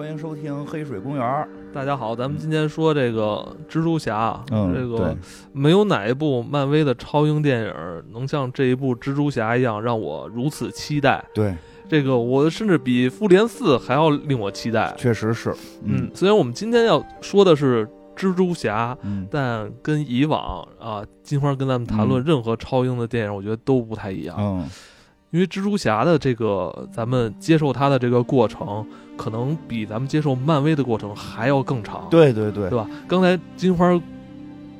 [0.00, 1.22] 欢迎收听《黑水公园》。
[1.74, 5.14] 大家好，咱们今天说这个蜘蛛侠，嗯，这个
[5.52, 7.74] 没有哪一部漫威的超英电影
[8.10, 11.22] 能像这一部蜘蛛侠一样让我如此期待。
[11.34, 11.54] 对，
[11.86, 14.94] 这个我甚至比复联四还要令我期待。
[14.96, 17.86] 确实是，嗯，虽然我们今天要说的是
[18.16, 24.34] 蜘蛛侠，嗯，但跟以往啊，金花跟咱们谈论嗯任何超英的电影，我觉得都不太一样。
[24.38, 24.66] 嗯，
[25.30, 28.84] 因为蜘蛛侠的这个，咱们接受它的这个过程，
[29.16, 32.06] 可能比咱们接受漫威的过程还要更长。
[32.10, 32.68] 对对对。
[32.68, 32.86] 对，吧？
[33.06, 34.00] 刚才金花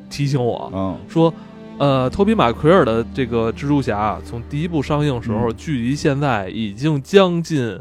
[0.08, 1.32] 提醒我嗯，说，
[1.78, 5.56] 呃，托比马奎尔的这个蜘蛛侠从第一部上映时候，嗯。
[5.56, 7.78] 距离现在已经将近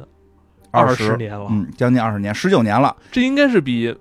[0.70, 3.98] 二十年了，嗯，将近二十年，十九年了，这应该是比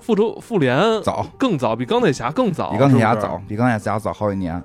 [0.00, 4.62] 复仇复联早，更早，比钢铁侠更早，比钢铁侠早，比钢铁侠早好几年。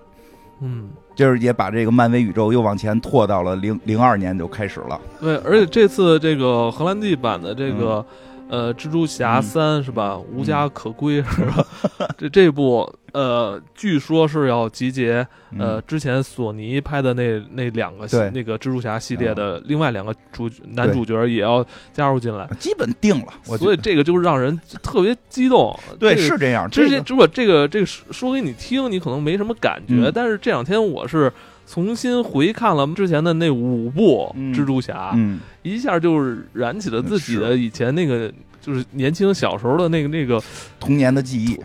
[0.60, 4.98] 嗯，就是也把这个漫威宇宙又往前拓到了零零二年就开始了。
[5.20, 8.05] 对，而且这次这个荷兰弟版的这个。
[8.49, 10.17] 呃，蜘蛛侠嗯三是吧？
[10.17, 11.65] 无家可归是吧？
[12.17, 15.26] 这这部呃，据说是要集结
[15.57, 25.77] 呃，嗯，之前索尼拍的那那两个系那个蜘蛛侠系列的另外两个主男主角也要加入进来，基本定了，所以这个就是让人特别激动。
[25.99, 26.70] 对这个是这样。
[26.70, 31.31] 之前这个如果这个这个说说给你听，你可能没什么感觉，嗯但是这两天我是
[31.68, 38.34] 重新回看了之前的那五部嗯蜘蛛侠，嗯，一下就是燃起了自己的以前那个。
[38.59, 40.43] 就是年轻小时候的那个那个
[40.77, 41.57] 童年的记忆，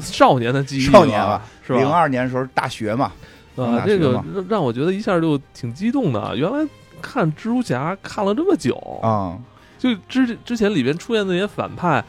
[0.00, 1.78] 少年的记忆，少年吧，是吧？
[1.78, 3.12] 零二年的时候大学嘛，
[3.56, 6.34] 啊，这个让我觉得一下就挺激动的。
[6.34, 6.66] 原来
[7.02, 9.36] 看蜘蛛侠看了这么久，啊，
[9.76, 12.02] 就之之前里边出现那些反派，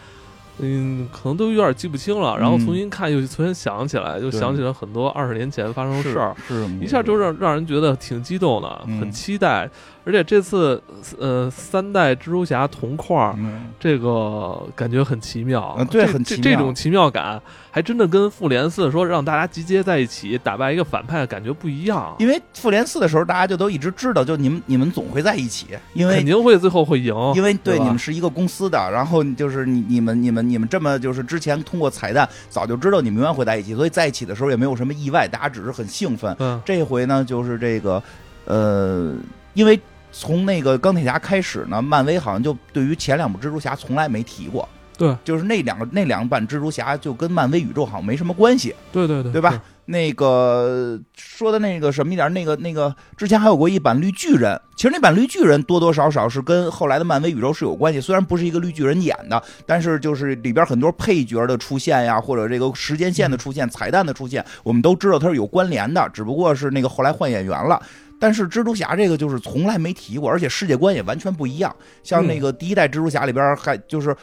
[0.60, 2.38] 嗯，可能都有点记不清了。
[2.38, 9.70] 然后嗯重新看又重新想起来，又想起了很多二十年前发生的事儿，是一下就让让人觉得挺激动的，嗯很期待。
[10.06, 10.82] 而且这次
[11.18, 13.38] 呃三代蜘蛛侠同框
[13.80, 17.42] 这个感觉很奇妙，嗯对很奇妙这这种奇妙感，
[17.72, 22.16] 还真的跟复联四说让大家集结在一起打败一个反派感觉不一样。
[22.20, 36.36] 因为复联四的时候，大家就都一直知道，就你们你们总会在一起，因为肯定会最后会赢，因为对对你们是一个公司的，然后就是你你们你们你们这么就是之前通过彩蛋早就知道你们永远会在一起，所以在一起的时候也没有什么意外，大家只是很兴奋。
[36.40, 38.02] 嗯这回呢，就是这个
[38.46, 39.16] 呃，
[39.56, 39.80] 因为
[40.18, 44.68] 从那个钢铁侠开始呢，漫威好像就对于前两部蜘蛛侠从来没提过。
[44.98, 48.74] 对，就是那两个那两版蜘蛛侠就跟漫威宇宙好像没什么关系。
[48.94, 49.60] 对对对，对吧是？
[49.88, 67.82] 那个说的那个什么一点，那个那个之前还有过一版绿巨人，其实那版绿巨人多多少少是跟后来的漫威宇宙是有关系，虽然不是一个绿巨人演的，但是就是里边很多配角的出现呀，或者这个时间线的出现、彩蛋的出现，我们都知道它是有关联的，只不过是那个后来换演员了。
[68.26, 71.76] 但是蜘蛛侠这个就是从来没提过，而且世界观也完全不一样。
[72.04, 74.16] 像那个第一代蜘蛛侠里边还就是。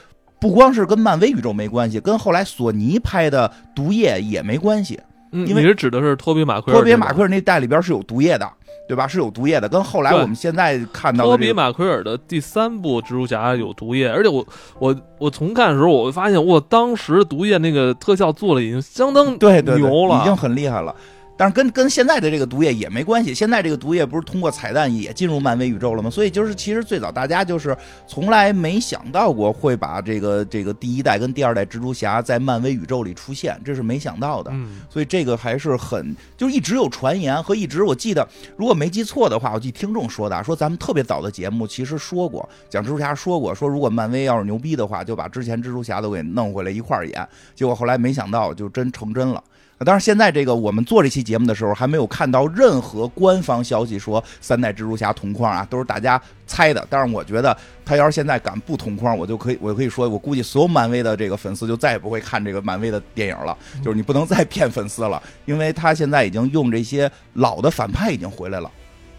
[0.42, 4.98] 不光是跟漫威宇宙没关系，跟后来索尼拍的《毒液》也没关系。
[5.30, 6.80] 嗯，因为你是指的是托比马奎尔？
[6.80, 8.50] 托比马奎尔那代里边是有毒液的，
[8.88, 9.06] 对吧？
[9.06, 14.44] 是有毒液的，跟后来我们现在看到托比的这个，马奎尔的第三部蜘蛛侠有毒液，而且我
[14.80, 20.92] 我我重看的时候，我会发现，我，当时毒液那个特效做的已经相当对，牛了，已经很厉害了。
[21.36, 26.08] 但是跟跟现在的这个毒液也没关系，现在这个毒液不是通过彩蛋也进入漫威宇宙了吗？
[26.10, 27.76] 所以就是其实最早大家就是
[28.06, 34.50] 从来没想到过会把这个这个第一代跟第二代蜘蛛侠在漫威宇宙里出现，这是没想到的。
[34.54, 38.26] 嗯，所以这个还是很，就是一直有传言和一直我记得，
[38.56, 47.28] 如果没记错的话，我记听众说的啊，说咱们特别早的节目其实说过，讲蜘蛛侠说过，说如果漫威要是牛逼的话，就把之前蜘蛛侠都给弄回来一块儿演。
[47.54, 49.42] 结果后来没想到就真成真了。
[49.84, 56.86] 当然，现在这个我们做这期节目的时候，还没有看到任何官方消息说三代蜘蛛侠同框啊，都是大家猜的。
[56.90, 63.56] 但是我觉得他要是现在敢不同框，我就可以，我就可以说，我估计所有漫威的这个粉丝就再也不会看这个漫威的电影了。
[63.82, 68.70] 就是你不能再骗粉丝了，因为他现在已经用这些老的反派已经回来了，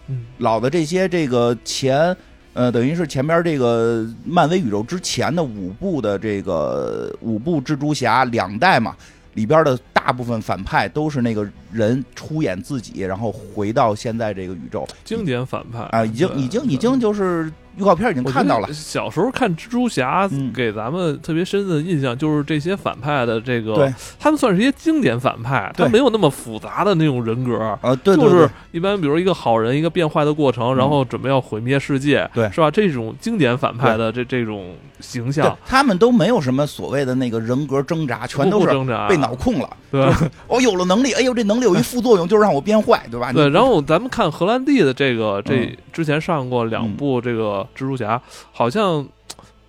[0.08, 2.16] 嗯，老的这些这个前。
[2.56, 8.96] 呃，等于是前边这个漫威宇宙之前的五部的这个五部蜘蛛侠两代嘛，
[9.34, 14.88] 里边的大部分反派都是那个人出演自己，然后回到现在这个宇宙。
[15.04, 15.80] 经典反派。
[15.92, 27.78] 啊，已经已经已经就是预告片已经看到了，小时候看蜘蛛侠嗯，给咱们特别深的印象就是这些反派的这个对，他们算是一些经典反派，他没有那么复杂的那种人格。
[27.82, 30.76] 呃，对对就是，一般，比如一个好人，一个变坏的过程，嗯。
[30.78, 32.50] 然后准备要毁灭世界，对。
[32.52, 32.70] 是吧？
[32.70, 39.08] 这种经典反派的这这种形象，他们都没有什么所谓的那个人格挣扎，全都是挣扎。
[39.08, 39.70] 被脑控了。
[39.92, 40.08] 对。
[40.48, 43.32] 我有了能力，哎呦，这能力有一副作用，就是让我变坏，对吧？
[43.34, 43.50] 对。
[43.50, 45.78] 然后咱们看荷兰弟的这个，这嗯。
[45.92, 48.22] 之前上过两部这个蜘蛛侠，
[48.52, 49.06] 好像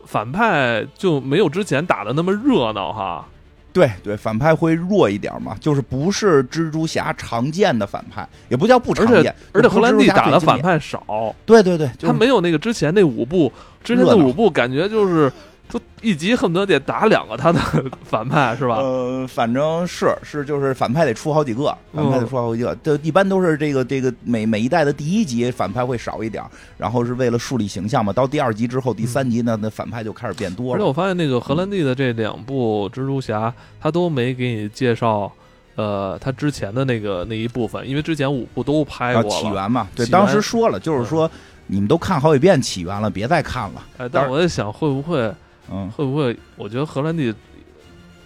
[0.04, 3.26] 反派就没有之前打的那么热闹哈。
[3.72, 11.34] 对对，反派会弱一点嘛，就是不是蜘蛛侠常见的反派，也不叫不常见，而且荷兰弟打的反派少。
[11.44, 13.52] 对对对，他没有那个之前那五部，
[13.82, 15.32] 之前那五部感觉就是。
[15.66, 17.58] 就一集恨不得得打两个他的
[18.04, 18.76] 反派是吧？
[18.76, 22.76] 呃，反正是是就是反派得出好几个，反派得出好几个。
[22.76, 26.44] 就一般都是这个这个每每一代的第一集反派会少一点，
[26.76, 28.12] 然后是为了树立形象嘛。
[28.12, 30.74] 到第二集之后，第三集呢，那反派就开始变多了。
[30.74, 35.32] 而且我发现那个荷兰弟的这两部蜘蛛侠，他都没给你介绍，
[35.74, 39.88] 呃，他之前的那个那一部分，因为之前五部都拍过起源嘛。
[39.96, 41.28] 对，当时说了，就是说
[41.66, 43.82] 你们都看好几遍起源了，别再看了。
[43.96, 45.32] 哎，但我在想会不会。
[45.70, 46.36] 嗯，会不会？
[46.56, 47.34] 我觉得荷兰弟，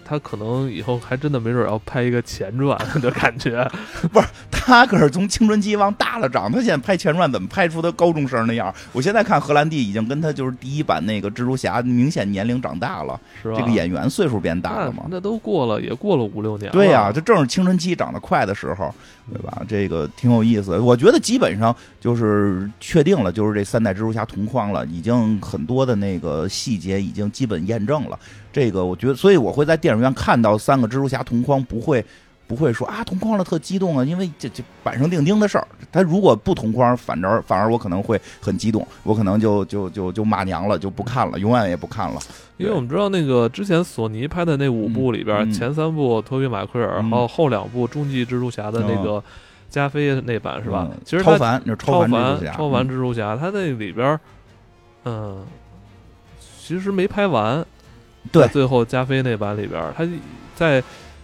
[0.09, 3.69] 他可能以后还真的没准要拍一个前传 的感觉。
[4.11, 8.75] 不是，他可是从青春期往大了长，他现在拍前传怎么拍出他高中生那样？
[8.93, 13.57] 我现在看荷兰弟已经跟他就是第一版那个蜘蛛侠明显年龄长大了，是吧？
[13.59, 15.05] 这个演员岁数变大了嘛？
[15.11, 16.73] 那都过了，也过了五六年。
[16.73, 18.95] 对呀，这正是青春期长得快的时候，
[19.33, 19.63] 对吧？
[19.69, 20.79] 这个挺有意思。
[20.79, 27.31] 我觉得基本上就是确定了，就是这三代蜘蛛侠同框了，已经很多的那个细节已经。
[27.31, 28.19] 基本验证了
[28.59, 32.05] 这个，我觉得，所以我会在电影院看到三个蜘蛛侠同框，不会
[32.49, 35.69] 不会说啊同框了特激动啊，因为这这板上钉钉的事儿。
[35.93, 42.21] 他如果不同框，反而反而我可能会很激动，我可能就就就就骂娘了，就不看了，永远也不看了。
[42.57, 49.23] 因为我们知道那个之前索尼拍的那五部里边，前三部托比马奎尔，还有后两部终极蜘蛛侠的那个
[49.71, 50.89] 加菲那版是吧？
[51.05, 54.19] 其实超凡那超凡蜘蛛侠，超凡蜘蛛侠，他那里边，
[55.05, 55.47] 嗯。
[56.61, 57.65] 其实没拍完，
[58.31, 60.07] 对，最后加菲那版里边，他
[60.55, 60.83] 在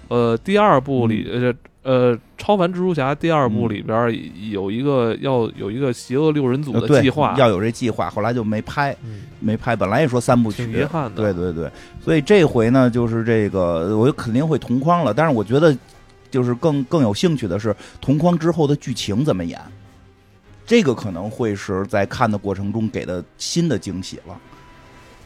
[0.09, 4.11] 呃第二部里，呃呃超凡蜘蛛侠第二部里边
[4.51, 8.97] 有一个要有一个邪恶六人组的计划，要有这计划，后来就没拍，
[9.39, 9.77] 没拍。
[9.77, 11.23] 本来也说三部曲，遗憾的。
[11.23, 11.71] 对对对，
[12.01, 15.77] 所以这回呢，就是这个我肯定会同框了，但是我觉得
[16.31, 19.61] 就是更更有兴趣的是同框之后的剧情怎么演，
[20.65, 24.39] 这个可能会是在看的过程中给的新的惊喜了。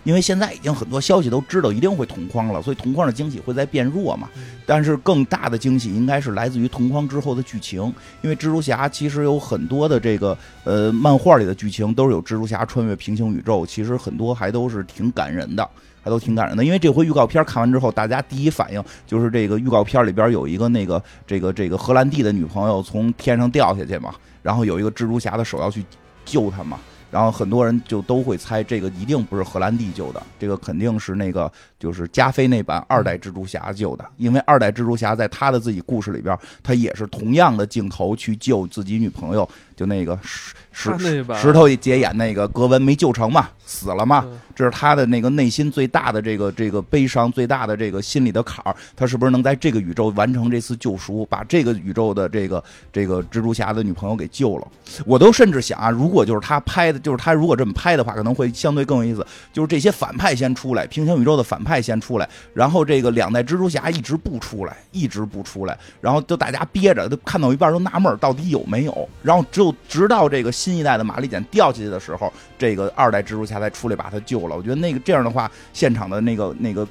[0.08, 4.26] 因为现在已经很多消息都知道一定会同框了，所以同框的惊喜会在变弱嘛。
[4.64, 7.82] 但是更大的惊喜应该是来自于同框之后的剧情，
[8.22, 10.34] 因为蜘蛛侠其实有很多的这个
[10.64, 15.68] 呃漫画里的剧情都是有蜘蛛侠穿越平行宇宙，其实很多还都是挺感人的，
[16.00, 16.64] 还都挺感人的。
[16.64, 25.84] 因为这回预告片看完之后，大家第一反应就是这个预告片里边有一个那个这个这个荷兰弟的女朋友从天上掉下去嘛，然后有一个蜘蛛侠的手要去
[26.24, 26.78] 救她嘛。
[27.10, 44.26] 然后很多人就都会猜，这个一定不是荷兰弟救的，这个肯定是那个就是加菲那版二代蜘蛛侠救的，因为二代蜘蛛侠在他的自己故事里边，他也是同样的镜头去救自己女朋友，就那个石石石头姐演那个格温没救成嘛，死了嘛。
[44.56, 48.74] 这是他的那个内心最大的这个这个悲伤，最大的这个心里的坎儿。
[48.96, 54.66] 他是不是能在这个宇宙完成这次救赎，把这个宇宙的这个这个蜘蛛侠的女朋友给救了？
[55.06, 59.24] 我都甚至想啊，如果就是他拍的，就是他如果这么拍的话，可能会相对更有意思。
[59.52, 69.08] 就是这些反派先出来，平行宇宙的反派先出来，然后这个两代蜘蛛侠一直不出来，一直不出来，然后就大家憋着，都看到一半都纳闷到底有没有。
[69.22, 74.56] 然后只有直到这个新一代的玛丽简掉下去的时候，这个二代蜘蛛侠才出来把他救了。
[74.56, 76.86] 我觉得那个这样的话，现场的那个那个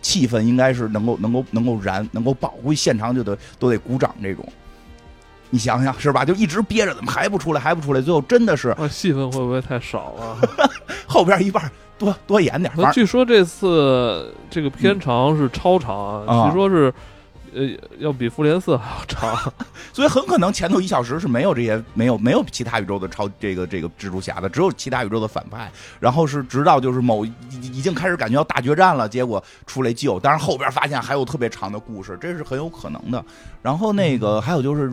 [0.00, 4.46] 气氛应该是能够能够能够燃，能够保护现场就得都得鼓掌这种。
[5.50, 6.24] 你想想是吧？
[6.24, 7.60] 就一直憋着，怎么还不出来？
[7.60, 8.00] 还不出来？
[8.00, 10.38] 最后真的是，戏份会不会太少了？
[11.06, 12.72] 后边一半多多演点。
[12.92, 16.92] 据说这次这个片长是超长，据说是。
[17.54, 17.68] 呃，
[17.98, 19.52] 要比复联四还要长，
[19.92, 25.70] 所以很可能前头一小时是没有这些，没有没有其他宇宙的超这个这个蜘蛛侠的，只有其他宇宙的反派。
[26.00, 33.24] 然后是直到就是某已经开始感觉要大决战了，结果出来救，但是后边发现还有特别长的故事，这是很有可能的。
[33.60, 34.92] 然后那个还有就是。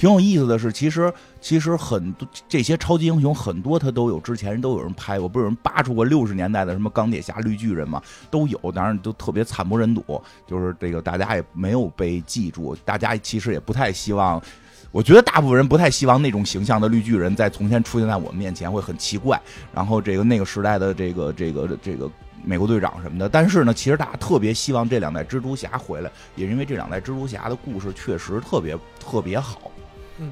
[0.00, 10.02] 挺有意思的是，其实其实很多这些超级英雄很多他都有之前都有人拍过，不是有人扒出过六十年代的什么钢铁侠、绿巨人嘛，都有，当然都特别惨不忍睹，
[10.46, 14.42] 就是这个大家也没有被记住，大家其实也不太希望，
[14.90, 19.38] 我觉得大部分人不太希望那种形象的绿巨人在从前出现在我们面前会很奇怪，
[19.70, 22.10] 然后这个那个时代的这个这个这个
[22.42, 29.70] 美国队长什么的，但是呢，其实大家特别希望这两代蜘蛛侠回来，也因为这两代蜘蛛侠的故事确实特别特别好。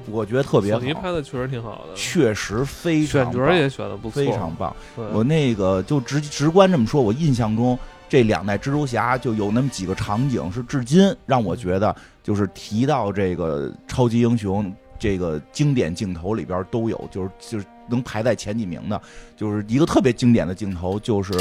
[0.09, 4.75] 我觉得特别好，索尼拍的确实挺好的，确实非常选角也选的不错，非常棒。
[5.13, 7.77] 我那个就直直观这么说，我印象中
[8.07, 19.01] 这两代蜘蛛侠就有那么几个场景是至今让我觉得就是提到这个超级英雄这个经典镜头里边都有，就是就是能排在前几名的，
[19.35, 21.31] 就是一个特别经典的镜头，就是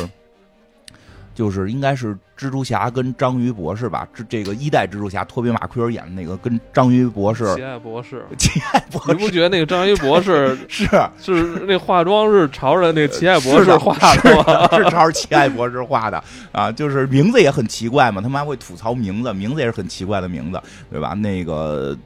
[1.38, 10.85] 就是应该是蜘蛛侠跟章鱼博士吧，这这个一代蜘蛛侠托比马奎尔演的那个跟章鱼博士，奇爱博士， 奇爱博士，你不觉得那个章鱼博士 是
[11.16, 14.68] 是那化妆是朝着那个奇 爱博士画的吗？
[14.76, 21.11] 是朝着奇爱博士画的啊，就是名字也很奇怪嘛，他们还会吐槽名字，名字也是很奇怪的名字，对吧？
[21.14, 21.97] 那个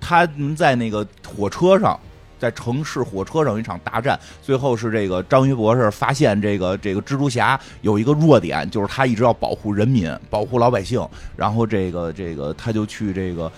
[0.00, 1.96] 他们在那个火车上。
[2.40, 11.06] 在城市火车上一场大战，最后是这个章鱼博士发现这个这个蜘蛛侠有一个弱点，就是他一直要保护人民、保护老百姓，
[11.36, 13.52] 然后这个这个他就去这个。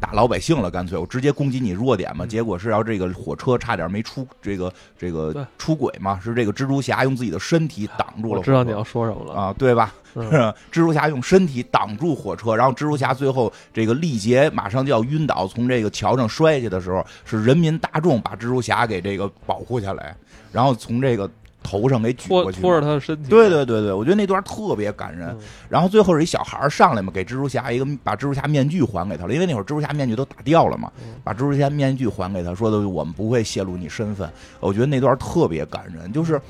[0.00, 2.24] 打老百姓了，干脆我直接攻击你弱点嘛。
[2.24, 8.38] 结果是要这个火车差点没出这个这个出轨嘛，是这个蜘蛛侠用自己的身体挡住了。
[8.38, 9.54] 我知道你要说什么了啊？
[9.58, 9.92] 对吧？
[10.14, 20.16] 是蜘蛛侠用身体挡住火车，然后蜘蛛侠最后这个力竭，马上就要晕倒，从这个桥上摔下去的时候，是人民大众把蜘蛛侠给这个保护下来，
[20.52, 21.30] 然后从这个。
[21.62, 23.28] 头上给举过去，拖着他的身体。
[23.28, 25.36] 对对对对，我觉得那段特别感人。
[25.68, 30.90] 然后最后是一小孩上来嘛，给蜘蛛侠一个把蜘蛛侠面具还给他了，因为那会儿蜘蛛侠面具都打掉了嘛，
[31.22, 34.30] 把蜘蛛侠面具还给他，说的我们不会泄露你身份。
[34.60, 36.40] 我觉得那段特别感人，就是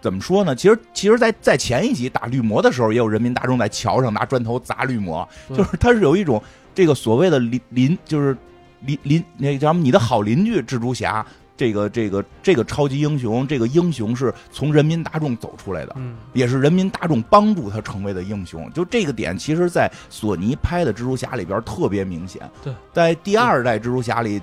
[0.00, 0.54] 怎么说呢？
[0.54, 6.42] 其实其实，在在前一集打绿魔的时候，也有人民大众在桥上拿砖头砸绿魔，就是他是有一种
[6.74, 8.36] 这个所谓的邻邻，就是
[8.80, 9.82] 邻邻那叫什么？
[9.82, 11.24] 你的好邻居蜘蛛侠。
[11.56, 18.70] 这个这个这个超级英雄，这个英雄是从人民大众走出来的，嗯，也是人民大众帮助他成为的英雄。
[18.72, 22.42] 就这个点，其实，在索尼拍的蜘蛛侠里边特别明显。
[22.62, 24.40] 对，在第二代蜘蛛侠里，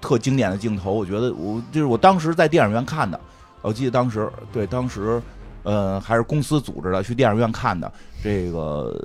[0.00, 3.20] 特经典的镜头，我觉得我就是我当时在电影院看的，
[3.60, 5.20] 我记得当时对当时，
[5.64, 7.92] 呃，还是公司组织的去电影院看的
[8.22, 8.96] 这个。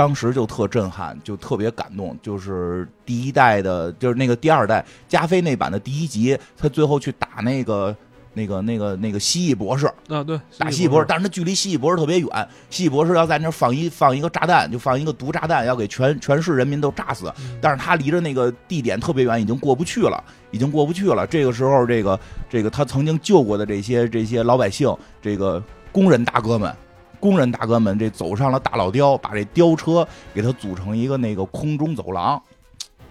[0.00, 2.18] 当时就特震撼，就特别感动。
[2.22, 7.94] 就是第一代的，就是那个第二代加菲那版的第一集，他最后去打那个、
[8.32, 17.30] 那个、那个、那个蜥蜴博士啊，对，打蜥蜴博士，但是他距离蜥蜴博士特别远，蜥蜴博士要在那放一放一个炸弹，就放一个毒炸弹，要给全全市人民都炸死。
[17.60, 21.26] 但是他离着那个地点特别远，已经过不去了，已经过不去了。
[21.26, 26.74] 这个时候，这个这个他曾经救过的这些这些老百姓，这个工人大哥们。
[27.20, 32.42] 工人大哥们，这走上了大老雕，把这雕车给它组成一个那个空中走廊。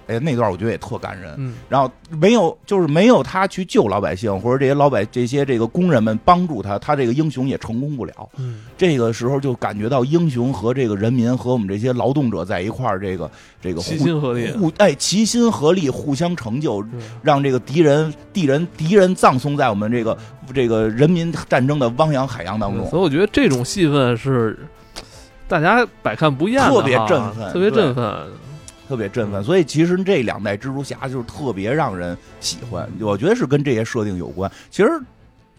[0.10, 1.36] 哎，那段我觉得也特感人。
[1.38, 8.30] 嗯，然后没有，就是没有他去救老百姓，或者这些老百这些这个工人们帮助他，他这个英雄也成功不了。
[8.38, 13.30] 嗯，这个时候就感觉到英雄和这个人民和我们这些劳动者在一块儿，这个
[13.62, 16.84] 这个齐心合力，互哎齐心合力，互相成就，
[17.22, 20.18] 让这个敌人敌人敌人葬送在我们这个
[20.52, 22.90] 这个人民战争的汪洋海洋当中。
[22.90, 24.58] 所以我觉得这种戏份是
[25.48, 28.28] 大家百看不厌，特别振奋，特别振奋。
[28.90, 34.52] 特别振奋，所以其实这两代蜘蛛侠就是特别让人喜欢，我觉得是跟这些设定有关。
[34.72, 34.90] 其实，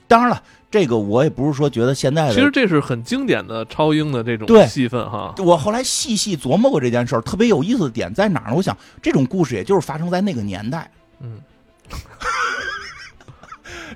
[0.09, 5.33] 当然了，这个我也不是说觉得现在的，其实这是很经典的超英的这种戏份哈。
[5.39, 8.57] 我后来细细琢磨过这件事儿，特别有意思的点在哪儿呢？
[8.57, 11.39] 我想这种故事也就是发生在那个年代，嗯。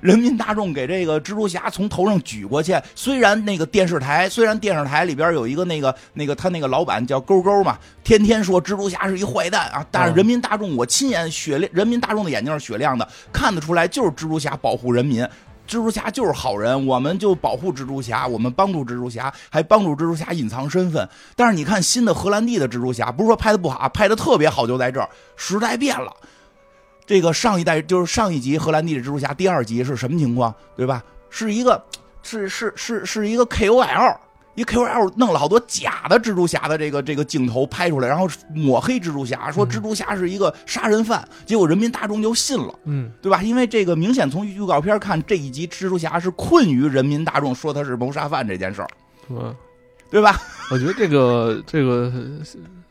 [0.01, 15.23] 人民大众给这个蜘蛛侠从头上举过去，虽然那个电视台，虽然电视台里边有一个那个那个他那个老板叫勾勾嘛，天天说蜘蛛侠是一坏蛋啊，但是人民大众我亲眼雪亮，人民大众的眼睛是雪亮的，看得出来就是蜘蛛侠保护人民，
[15.67, 21.07] 蜘蛛侠就是好人，我们就保护蜘蛛侠，我们帮助蜘蛛侠，还帮助蜘蛛侠隐藏身份。
[21.35, 26.11] 但是你看新的荷兰弟的蜘蛛侠，不是说拍的不好，拍的特别好，就在这儿，时代变了。
[27.05, 31.03] 这个上一代就是上一集荷兰弟的蜘蛛侠第二集是什么情况，对吧？
[31.29, 31.83] 是一个
[32.23, 34.17] 是是是是一个 KOL，
[34.55, 43.43] 一 KOL 弄了好多假的蜘蛛侠的这个这个镜头拍出来，然后抹黑蜘蛛侠，说蜘蛛侠是一个杀人犯，结果人民大众就信了，嗯，对吧？
[43.43, 48.87] 因为这个明显从预告片看，这一集蜘蛛侠是困于人民大众说他是谋杀犯这件事儿，
[49.29, 49.55] 嗯，
[50.09, 50.39] 对吧？
[50.71, 52.11] 我觉得这个这个。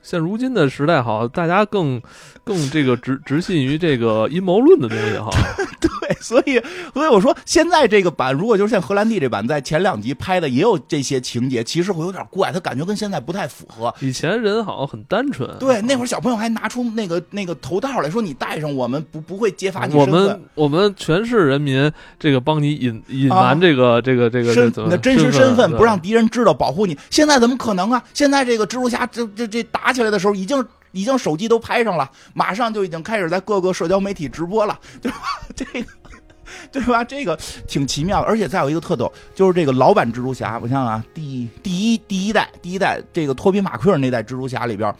[0.04, 2.00] 现如今的时代，好，大家更
[2.44, 5.30] 更这个直直信于这个阴谋论的东西，哈。
[5.80, 6.60] 对，所以
[6.92, 13.94] 所以我说，现在这个版，如果就是像荷兰弟这版，在前两集拍的也有这些情节，其实会有点怪，他感觉跟现在不太符合。
[14.00, 26.96] 以前人好像很单纯，对，那会儿小朋友还拿出那个那个头套来说，你戴上，我们不不会揭发你我们我们全市人民这个帮你隐隐瞒这个这个这个身你的真实身份，不让敌人知道，保护你。
[27.10, 28.02] 现在怎么可能啊？
[28.12, 29.93] 现在这个蜘蛛侠这这这打。
[29.94, 35.18] 起来的时候，已经已经手机都拍上了，马上就已经开始在各个社交媒体直播了， 对吧？
[35.54, 35.86] 这个，
[36.72, 37.04] 对吧？
[37.04, 38.26] 这个挺奇妙的。
[38.26, 44.94] 而且再有一个特逗，就是这个老版蜘蛛侠，我想想啊，第第一第一代第一代这个托比马奎尔那代蜘蛛侠里边，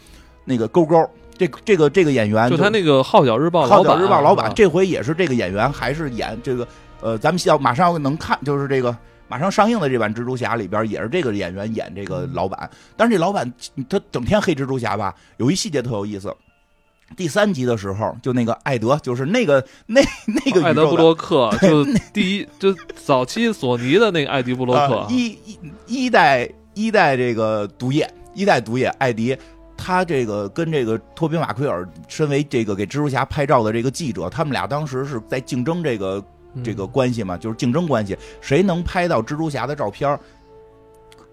[0.45, 6.67] 那个勾勾，这这个这个演员，就他那个《号角日报》号角日报老板，这回也是这个演员，还是演这个
[7.01, 8.95] 呃，咱们要马上要能看，就是这个。
[9.27, 13.51] 马上上映的这版蜘蛛侠里边也是这个演员演这个老板，但是这老板
[13.89, 16.35] 他整天黑蜘蛛侠吧，有一细节特有意思。
[17.15, 29.37] 第三集的时候，就那个艾德，就是那个那那个艾德布洛克，就第一就早期索尼的那个艾迪布洛克，一一一代一代这个毒液，一代毒液艾迪，
[29.77, 36.19] 他这个跟这个托比马奎尔，身为这个给蜘蛛侠拍照的这个记者，他们俩当时是在竞争这个
[36.63, 40.19] 这个关系嘛，就是竞争关系，谁能拍到蜘蛛侠的照片，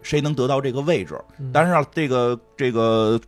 [0.02, 1.18] 谁能得到这个位置。
[1.52, 3.20] 但是这个这个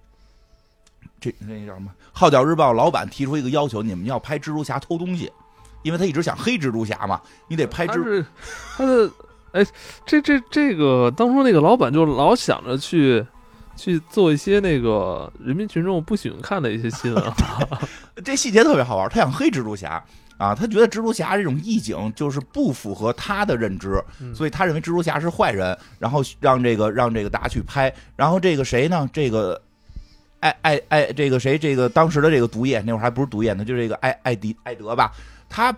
[1.20, 1.90] 这那叫什么？
[2.12, 5.30] 号角日报老板提出一个要求，你们要拍蜘蛛侠偷东西，
[5.82, 8.24] 因为他一直想黑蜘蛛侠嘛，你得拍蜘。
[8.76, 9.10] 他的
[9.52, 9.64] 哎，
[10.04, 13.24] 这这这个当初那个老板就老想着去
[13.76, 17.32] 去做一些那个人民群众不喜欢看的一些新闻。
[18.24, 20.04] 这细节特别好玩，他想黑蜘蛛侠
[20.36, 24.02] 啊，他觉得蜘蛛侠这种义警就是不符合他的认知，
[24.34, 29.08] 所以他认为蜘蛛侠是坏人，然后让这个让这个大家去拍，然后这个谁呢？
[29.12, 29.60] 这个。
[30.40, 31.56] 艾艾艾，这个谁？
[31.56, 35.10] 这个当时的这个毒液，那会儿还不是毒液呢，就这个艾艾迪艾德吧，
[35.48, 35.72] 他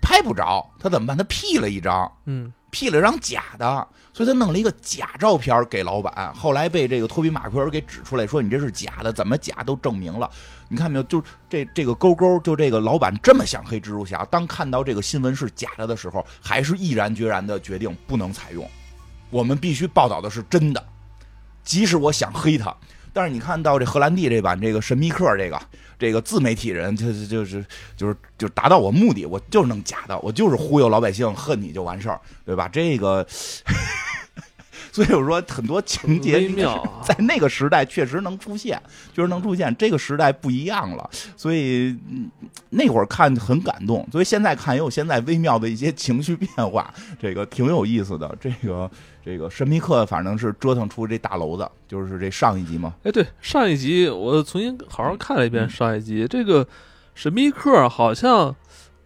[0.00, 1.14] 拍不着，他怎么办？
[1.14, 6.32] 他 P 了一张，嗯，P 了张假的，所以他弄了一个假照片给老板。
[6.34, 10.30] 后来被这个托比马奎尔给指出来，说你这是假的，怎么假都证明了。
[10.68, 11.02] 你看没有？
[11.04, 18.68] 就这这个勾勾，就这个老板这么想黑蜘蛛侠，当看到这个新闻是假的的时候，还是毅然决然的决定不能采用。
[19.30, 20.84] 我们必须报道的是真的，
[21.64, 22.74] 即使我想黑他。
[23.12, 25.60] 但是你看到这荷兰弟这版这个神秘客这个
[26.00, 27.64] 这个自媒体人，就是就是
[27.94, 32.66] 就是就达到我目的，我就是弄假的，我就是忽悠老百姓恨你就完事儿，对吧？
[32.66, 33.24] 这个，
[34.90, 36.50] 所以我说很多情节
[37.04, 38.80] 在那个时代确实能出现，
[39.14, 39.76] 确实能出现。
[39.76, 41.94] 这个时代不一样了，所以
[42.70, 48.34] 那会儿看很感动，所以现在看也有现在微妙的一些情绪变化，这个挺有意思的。
[48.40, 48.90] 这个。
[49.24, 52.94] 这个神秘客反正是折腾出这大楼子，就是这上一集嘛。
[53.02, 56.26] 哎，对，上一集我重新好好看了一遍上一集。
[56.28, 56.66] 这个
[57.14, 58.54] 神秘客好像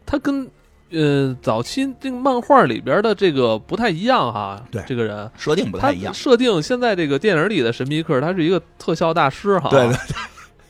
[0.07, 0.49] 他跟
[0.91, 4.65] 呃早期这个漫画里边的这个不太一样哈。
[4.71, 6.15] 对，这个人设定不太一样。
[6.15, 9.69] 设定现在这个电影里的神秘客，他是一个特效大师哈。
[9.71, 10.17] 对对对，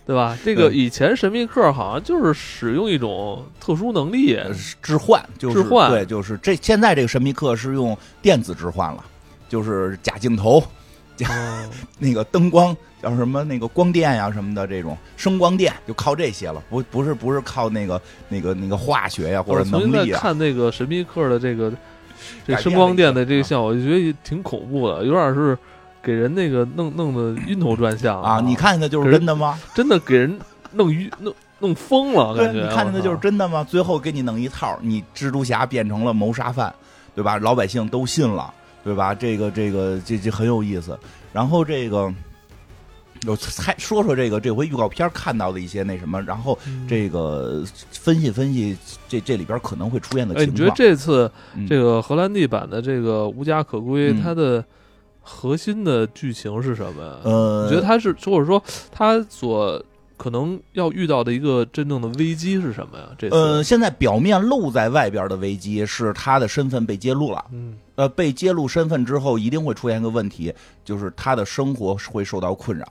[0.07, 0.39] 对吧？
[0.43, 4.39] 这个以前神秘客好像就是使用一种特殊能力
[4.81, 5.91] 置换，就是置换。
[5.91, 9.05] 对，就是这现在这个神秘客是用电子置换了。
[9.55, 10.61] 就是假镜头，
[11.17, 11.29] 假
[11.97, 13.45] 那个灯光叫什么？
[13.45, 16.61] 那个光电呀什么的，这种声光电就靠这些了。
[16.69, 20.19] 不不是不是靠那个那个那个化学呀或者能力啊。
[20.19, 21.73] 看那个神秘客的这个
[22.45, 25.57] 这声光电的这个效果，我觉得挺恐怖的，有点是
[26.03, 28.41] 给人那个弄弄得晕头转向啊！
[28.45, 29.57] 你看见的就是真的吗？
[29.73, 30.37] 真的给人
[30.73, 33.63] 弄晕弄弄疯了，感觉你看见的就是真的吗？
[33.63, 36.75] 最后给你弄一套，你蜘蛛侠变成了谋杀犯，
[37.15, 37.39] 对吧？
[37.39, 38.53] 老百姓都信了。
[38.85, 39.15] 对吧？
[39.15, 40.97] 这个这个这这很有意思。
[41.33, 42.13] 然后这个
[43.23, 48.77] 有猜说说这个这回预告片看到的一些那什么，然后这个分析分析
[49.09, 50.55] 这这里边可能会出现的情况。
[50.55, 51.31] 你觉得这次
[51.69, 54.65] 这个荷兰弟版的这个无家可归，它的
[55.23, 57.19] 核心的剧情是什么呀？
[57.25, 59.83] 呃，你觉得它是或者说它所。
[60.17, 63.09] 可能要遇到的一个真正的危机是什么呀？
[63.19, 67.45] 这呃，现在表面露在外边的危机是他的身份被揭露了。
[67.53, 72.87] 嗯，呃，被揭露身份之后，一定会出现一个问题，就是他的生活会受到困扰，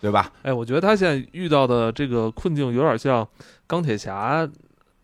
[0.00, 0.30] 对吧？
[0.42, 3.26] 哎，我觉得他现在遇到的这个困境有点像
[3.66, 4.46] 钢铁侠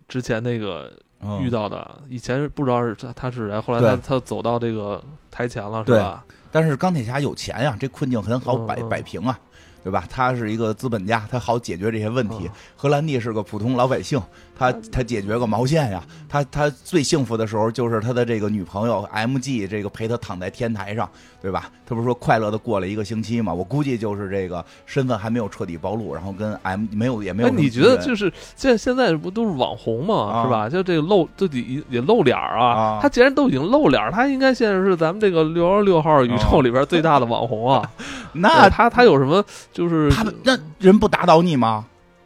[0.09, 0.92] 之前那个
[1.40, 1.99] 遇到的。
[2.09, 6.25] 以前不知道是他是谁，后来他他走到这个台前了，是吧？
[6.51, 9.38] 但是钢铁侠有钱呀，这困境很好摆摆平啊。
[9.83, 10.05] 对吧？
[10.09, 12.51] 他是一个资本家，他好解决这些问题。
[12.77, 14.21] 荷兰弟是个普通老百姓，
[14.62, 16.01] 他他解决个毛线呀？
[16.29, 21.09] 他他最幸福的时候就是他的这个女朋友 M G，这个陪他躺在天台上，
[21.40, 21.68] 对吧？
[21.85, 23.53] 他不是说快乐的过了一个星期嘛？
[23.53, 27.48] 我估计就是这个身份还没有彻底暴露，然后跟 M 没有也没有。
[27.51, 30.44] 你觉得就是现现在不都是网红嘛？
[30.44, 30.68] 是吧？
[30.68, 33.01] 就这个露自己也露脸啊。
[33.03, 37.90] 他既然都已经露脸，他应该现在是咱们这个六幺六号宇宙里边最大的网红啊。
[38.35, 39.44] 那他他有什么？
[39.72, 41.85] 就是他那人不打倒你吗？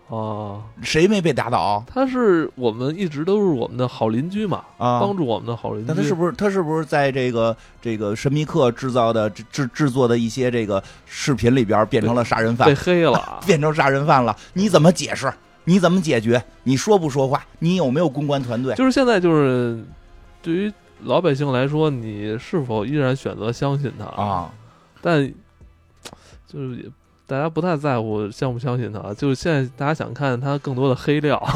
[0.09, 1.83] 啊，谁没被打倒？
[1.87, 5.87] 他是我们一直都是我们的好邻居嘛，啊，帮助我们的好邻居。
[5.89, 12.69] 那他是不是他是不是在这个这个神秘客制造的制制作的一些这个视频里边变成了杀人犯？
[12.69, 14.37] 被黑了， 变成杀人犯了？
[14.53, 15.33] 你怎么解释？
[15.65, 16.41] 你怎么解决？
[16.63, 17.45] 你说不说话？
[17.59, 18.77] 你有没有公关团队？
[18.77, 19.85] 就是现在，就是
[20.41, 24.53] 对于老百姓来说，你是否依然选择相信他啊？
[25.03, 25.27] 但
[26.47, 26.85] 就是也。
[27.27, 31.43] 大家不太在乎相不相信他，就是现在大家想看他更多的黑料。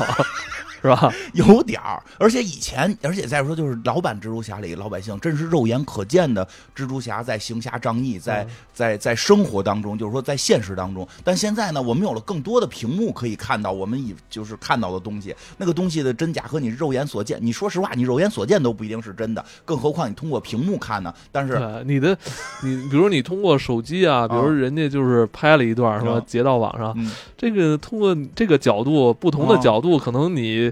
[0.83, 1.13] 是吧？
[1.35, 11.07] 有点儿，而且以前，而且再说就是老版蜘蛛侠里老百姓真是肉眼可见的蜘蛛侠在行侠仗义，在在在生活当中，就是说在现实当中。
[11.23, 21.13] 但现在呢，我们有了更多的屏幕可以看到，我们以就是看到的东西，那个东西的真假和你肉眼所见，你说实话，你肉眼所见都不一定是真的，更何况你通过屏幕看呢？
[21.31, 22.17] 但是 你的，
[22.65, 26.97] 你比如你通过手机啊，比如人家就是拍了一段是吧，截到网上，
[27.37, 30.70] 这个通过这个角度，不同的角度，可能你。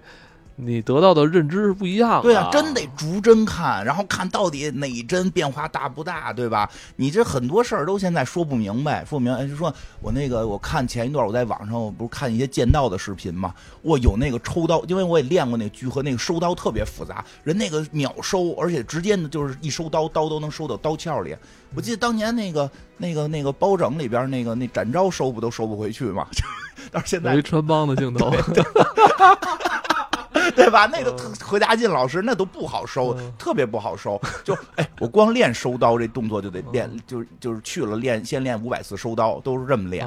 [0.61, 6.68] 你得到的认知是不一样的，对啊，真得逐帧看，然后看到底哪帧变化大不大，对吧？
[6.97, 9.47] 你这很多事儿都现在说不明白，说不明白。
[9.47, 21.37] 就说我那个，我看前一段我在网上，我不是看一些剑道的视频嘛，我有那个抽刀，因为我也练过那狙和那个收刀特别复杂，人那个秒收，而且直接呢就是一收刀，刀都能收到刀鞘里。
[21.77, 26.27] 我记得当年那个那个那个包拯里边那个那展昭收不都收不回去嘛？
[26.90, 28.33] 但是现在一穿帮的镜头。
[30.50, 30.87] 对吧？
[30.87, 34.20] 那个何家劲老师那都不好收，特别不好收。
[34.44, 40.06] 就哎，我光练收刀这动作就得练，就是就是去了练，先练五百次收刀，都是这么练。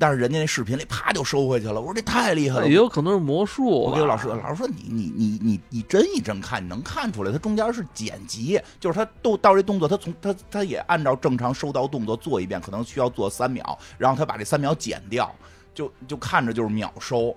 [0.00, 1.80] 但是人家那视频里啪就收回去了。
[1.80, 3.68] 我说这太厉害了，也有可能是魔术。
[3.68, 15.34] 我给老师老师说你你你你你真一真看，你能看出来，它中间是剪辑，就是他都到这动作，他从他他也按照正常收刀动作做一遍，可能需要做三秒，然后他把这三秒剪掉，
[15.74, 17.34] 就就看着就是秒收。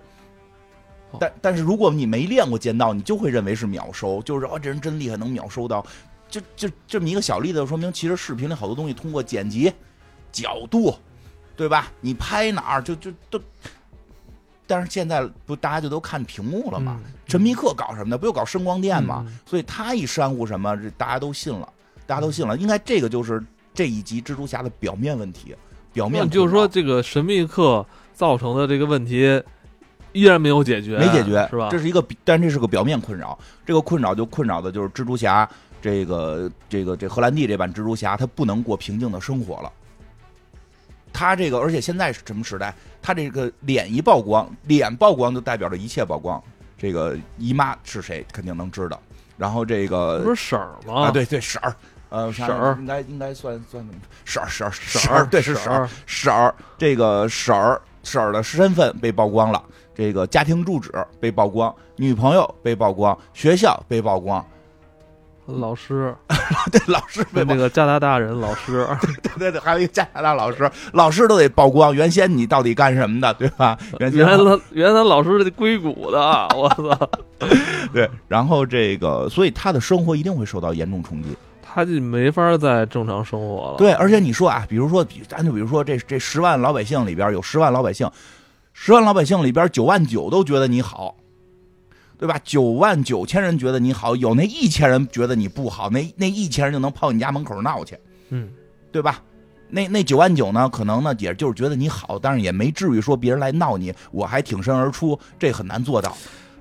[1.19, 5.85] 但但是如果你没练过剑道，你就会认为是秒收，就是哦，这人真厉害，能秒收到。
[6.29, 9.69] 就就这么一个小例子，说明其实视频里好多东西通过剪辑、
[10.31, 10.95] 角度，
[11.57, 11.91] 对吧？
[11.99, 13.37] 你拍哪儿就就都。
[14.65, 16.97] 但是现在不大家就都看屏幕了嘛？
[17.27, 18.17] 陈密克搞什么的？
[18.17, 19.25] 不就搞声光电嘛？
[19.45, 21.67] 所以他一煽乎什么，这大家都信了，
[22.07, 22.55] 大家都信了。
[22.55, 23.43] 应该这个就是
[23.73, 25.53] 这一集蜘蛛侠的表面问题，
[25.91, 29.43] 表面就是说这个神秘客造成的这个问题。
[30.13, 31.69] 依然没有解决，没解决是吧？
[31.71, 33.37] 这是一个，但这是个表面困扰。
[33.65, 35.47] 这个困扰就困扰的就是蜘蛛侠，
[35.81, 39.71] 这个这个这荷兰弟这版蜘蛛侠，他不能过平静的生活了。
[41.13, 42.73] 他这个，而且现在是什么时代？
[43.01, 46.41] 他这个脸一曝光，脸曝光就代表着一切曝光。
[46.77, 48.99] 这个姨妈是谁，肯定能知道。
[49.37, 51.03] 然后这个不是婶儿吗？
[51.03, 51.75] 啊，对对，婶儿，
[52.09, 53.85] 呃，婶儿应该应该算算
[54.23, 59.63] 婶儿婶儿婶儿，对是婶儿婶儿，这个婶儿婶儿的身份被曝光了。
[59.93, 64.43] 这个家庭住址被曝光，女朋友被曝光，学校被曝光，
[65.45, 66.15] 老师，
[66.71, 68.87] 对老师被那个加拿大人老师，
[69.37, 71.93] 对对对，还有一个加拿大老师，老师都得曝光。
[71.93, 73.77] 原先你到底干什么的，对吧？
[73.99, 76.19] 原原来原来老师是硅谷的，
[76.55, 77.09] 我操！
[77.91, 83.77] 对，然后这个，所以他的生活一定会受到严重冲击，他就没法再正常生活了。
[83.77, 88.09] 对，而且你说啊，比如说，咱就比如说这这十万老百姓里边有十万老百姓。
[88.83, 91.15] 十万老百姓里边，九万九都觉得你好，
[92.17, 92.41] 对吧？
[92.43, 97.95] 九万九千人觉得你好，有那一千人觉得你不好，那那一千人就能跑你家门口闹去，
[98.29, 98.49] 嗯，
[98.91, 99.21] 对吧？
[99.69, 106.17] 那那九万九呢，可能呢，也就是觉得你好，但是也没至于说别人来闹你，我还挺身而出，这很难做到。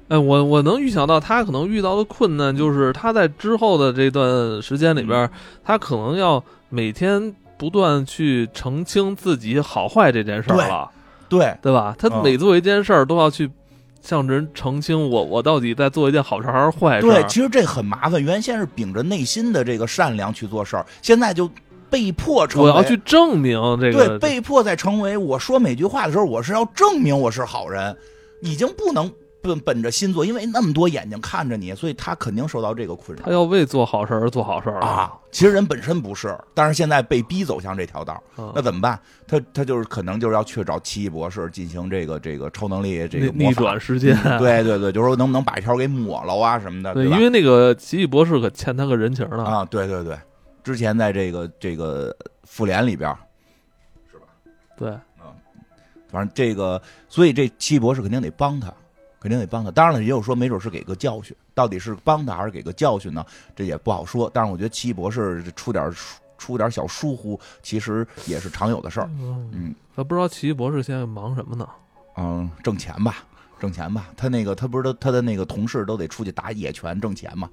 [0.09, 5.31] 哎，我我能预想到他可能遇到的困难，就是他在之后的这段时间里边，
[5.65, 10.91] 他可能要每天不断去澄清自己好坏这件事了。
[11.31, 11.95] 对对吧？
[11.99, 13.51] 他每做一件事儿都要去
[14.03, 17.07] 向人澄清，我我到底在做一件好事还是坏事？
[17.07, 18.23] 对，其实这很麻烦。
[18.23, 21.49] 原先是秉着内心的这个善良去做事儿，现在就
[21.89, 27.97] 被迫成为我要去证明这个，对，被迫在成为我说每句话的时候，我是要证明我是好人，
[28.43, 29.11] 已经不能。
[29.43, 33.25] 本本着心做，因为那么多眼睛看着你，所以他肯定受到这个困扰。
[33.25, 35.13] 他要为做好事而做好事啊！
[35.31, 38.23] 其实人本身不是，但是现在被逼走向这条道，
[38.55, 38.99] 那怎么办？
[39.27, 44.17] 他他就是可能就是要去找奇异博士进行这个这个超能力这个逆转时间。
[44.39, 46.93] 对对对，就是说能不能把一条给抹了啊什么的？
[46.93, 49.65] 对，因为那个奇异博士可欠他个人情了啊！
[49.65, 50.19] 对对对，
[50.63, 53.11] 之前在这个这个复联里边，
[54.11, 54.25] 是吧？
[54.77, 55.33] 对，嗯，
[56.11, 58.71] 反正这个，所以这奇异博士肯定得帮他。
[59.21, 63.25] 肯定得帮他，当然了，也有说没准是给个教训，到底是帮他还是给个教训呢？
[63.55, 64.31] 这也不好说。
[64.33, 65.93] 但是我觉得奇异博士出点
[66.39, 69.11] 出点小疏忽，其实也是常有的事儿。
[69.53, 71.69] 嗯，他不知道奇异博士现在忙什么呢？
[72.17, 73.17] 嗯，挣钱吧，
[73.59, 74.09] 挣钱吧。
[74.17, 77.51] 他那个他不是他他的那个同事都得出去打野拳挣钱吗？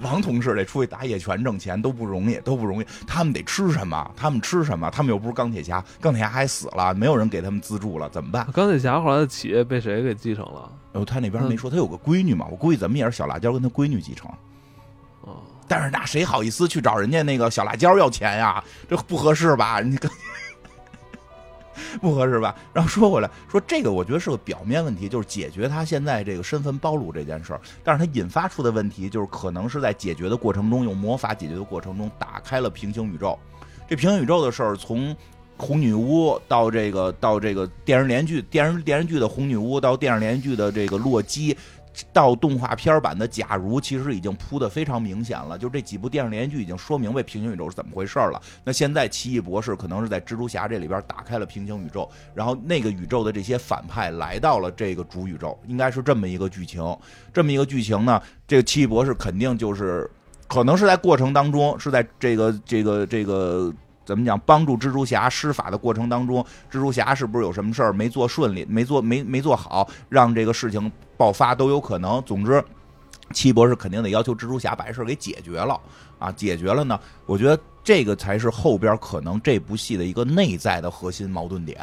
[0.00, 2.86] 王同事得出去打野拳挣钱都不容易，都不容易。
[3.06, 4.10] 他们得吃什么？
[4.16, 4.90] 他们吃什么？
[4.90, 8.46] 他们又不是钢铁侠，钢铁侠还死了，没有人给他们资助了，怎么办？
[8.52, 10.72] 钢铁侠后来的企业被谁给继承了？
[10.92, 14.30] 哦，他那边没说，他有个闺女嘛，我估计怎么也是小辣椒跟他闺女继承。
[15.22, 18.62] 哦，但是那谁好意思去找人家那个小辣椒要钱呀？
[18.88, 19.80] 这不合适吧？
[19.80, 20.10] 你跟
[22.00, 22.54] 不合适吧？
[22.72, 27.60] 然后说回来，说这个我觉得是个表面问题，就是解决他现在这个身份暴露这件事儿。
[27.82, 33.38] 但是他引发出的问题，就是可能是在解决的过程中，用魔法解决的过程中，打开了平行宇宙。
[33.88, 35.16] 这平行宇宙的事儿，从
[35.56, 41.56] 红女巫到这个到这个电视连续剧电视电视剧的红女巫，到电视连续剧的这个洛基。
[42.12, 45.58] 到动画片版的《假如》，其实已经铺的非常明显了。
[45.58, 48.40] 就这几部电视连续剧已经说明白平行宇宙是怎么回事了。
[48.64, 56.96] 那现在奇异博士可能是在蜘蛛侠这里边打开了平行宇宙，然后那个宇宙的这些反派来到了这个主宇宙，应该是这么一个剧情。
[57.32, 60.08] 这么一个剧情呢，这个奇异博士肯定就是
[60.46, 63.72] 可能是在过程当中，是在这个这个这个
[64.04, 70.90] 怎么讲，帮助蜘蛛侠施法的过程当中，蜘蛛侠是不是有什么事儿没做顺利，没做没没做好，让这个事情。
[71.20, 72.22] 爆发都有可能。
[72.22, 72.64] 总之，
[73.34, 75.78] 七博士肯定得要求蜘蛛侠把这事给解决了
[76.18, 76.32] 啊！
[76.32, 81.78] 解决了呢，我觉得这个才是后边可能这部戏的一个内在的核心矛盾点，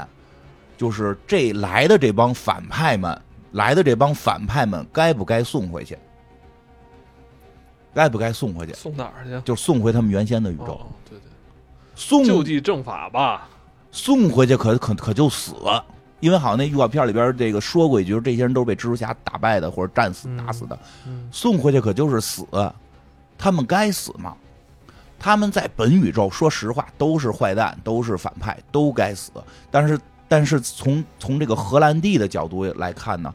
[0.75, 3.21] 就是这来的这帮反派们，
[3.51, 5.95] 来的这帮反派们该不该送回去？
[7.93, 8.73] 该不该送回去？
[8.73, 9.39] 送哪儿去？
[9.45, 10.81] 就送回他们原先的宇宙。
[11.07, 11.29] 对对，
[11.93, 13.47] 送就地正法吧。
[13.91, 15.85] 送回去可可可就死了。
[16.19, 20.77] 因为好像那预告片里边这个说过一句，这些人都是被蜘蛛侠打败的或者战死打死的，
[21.31, 22.45] 送回去可就是死，
[23.37, 24.35] 他们该死吗？
[25.19, 29.31] 他们在本宇宙说实话都是坏蛋，都是反派，都该死。
[29.69, 33.33] 但是但是从从这个荷兰弟的角度来看呢，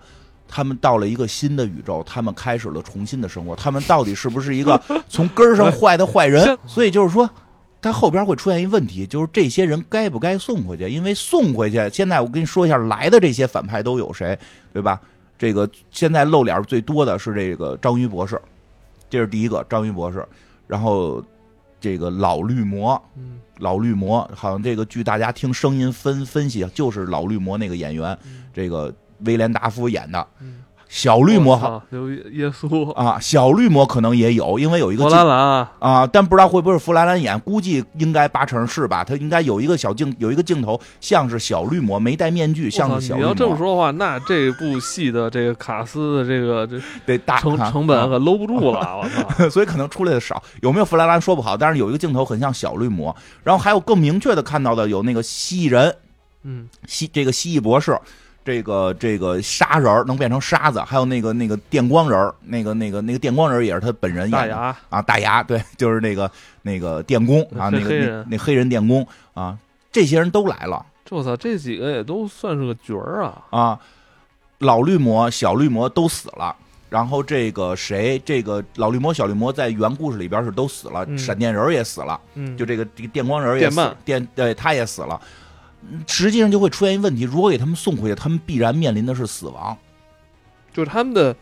[0.49, 6.59] 他们到了一个新的宇宙，他们开始了重新的生活，他们到底是不是一个从根上 坏的坏人？
[6.67, 7.29] 所以就是说。
[7.83, 10.89] 它后边会出现一问题，就是这些人该不该送回去？
[10.89, 14.39] 因为送回去，现在我跟你说一下，来的这些反派都有谁，
[14.73, 14.99] 对吧？
[15.37, 18.41] 这个现在露脸最多的是这个章鱼博士，
[19.11, 20.25] 这是第一个章鱼博士。
[20.69, 21.23] 然后
[21.81, 23.03] 这个老绿魔，
[23.59, 28.17] 老绿魔，好像这个据大家听声音分分析，就是老绿魔那个演员，
[28.55, 28.95] 这个
[29.27, 30.25] 威廉达夫演的。
[30.93, 39.03] 小绿魔好，有耶稣啊，小绿魔可能也有，因为有一个弗兰兰啊，但不知道会不会是弗兰兰演，估计应该八成是吧？
[39.03, 43.25] 他应该有一个小镜，有一个镜头像是小绿魔，没戴面具，像是小绿魔。
[43.25, 49.49] 你要这么说的话，那这部戏的这个卡斯的这个这得大成成本可搂不住了， 我操！
[49.49, 55.97] 所以可能出来的少，有没有弗兰兰说不好，但是有一个镜头很像小绿魔，然后还有更明确的看到的有那个蜥蜴人，
[56.43, 57.99] 嗯，蜥这个蜥蜴博士。
[58.45, 64.57] 这个这个沙人能变成沙子，还有那个那个电光人那个那个那个电光人也是他本人演的
[64.89, 66.31] 啊，大牙对，就是那个
[66.63, 69.57] 那个电工啊，那个那黑人电工啊，
[69.91, 70.85] 这些人都来了。
[71.11, 73.79] 我操，这几个也都算是个角儿啊啊！
[74.61, 76.57] 老绿魔、小绿魔都死了，
[76.89, 85.21] 然后这个谁，这个老绿魔、小绿魔在原故事里边是都死了，闪电人也死了，嗯，就这个这个电光人也死，电对他也死了。
[86.07, 89.77] 实际上就会出现一个问题：如果给他们送回去，他们必然面临的是死亡。
[90.73, 91.37] 就是他们的、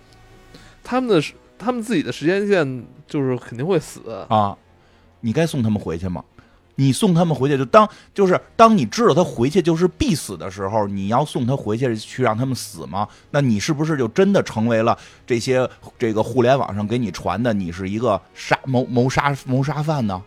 [0.83, 1.23] 他们的、
[1.59, 4.57] 他们自己的时间线，就是肯定会死啊！
[5.21, 6.25] 你该送他们回去吗？
[6.77, 13.07] 你送他们回去，就当就是当你知道他回去就是必死的时候，你要送他回去去让他们死吗？
[13.31, 20.23] 那你是不是就真的成为了这些这个互联网上给你传的你是一个杀谋谋杀谋杀犯呢？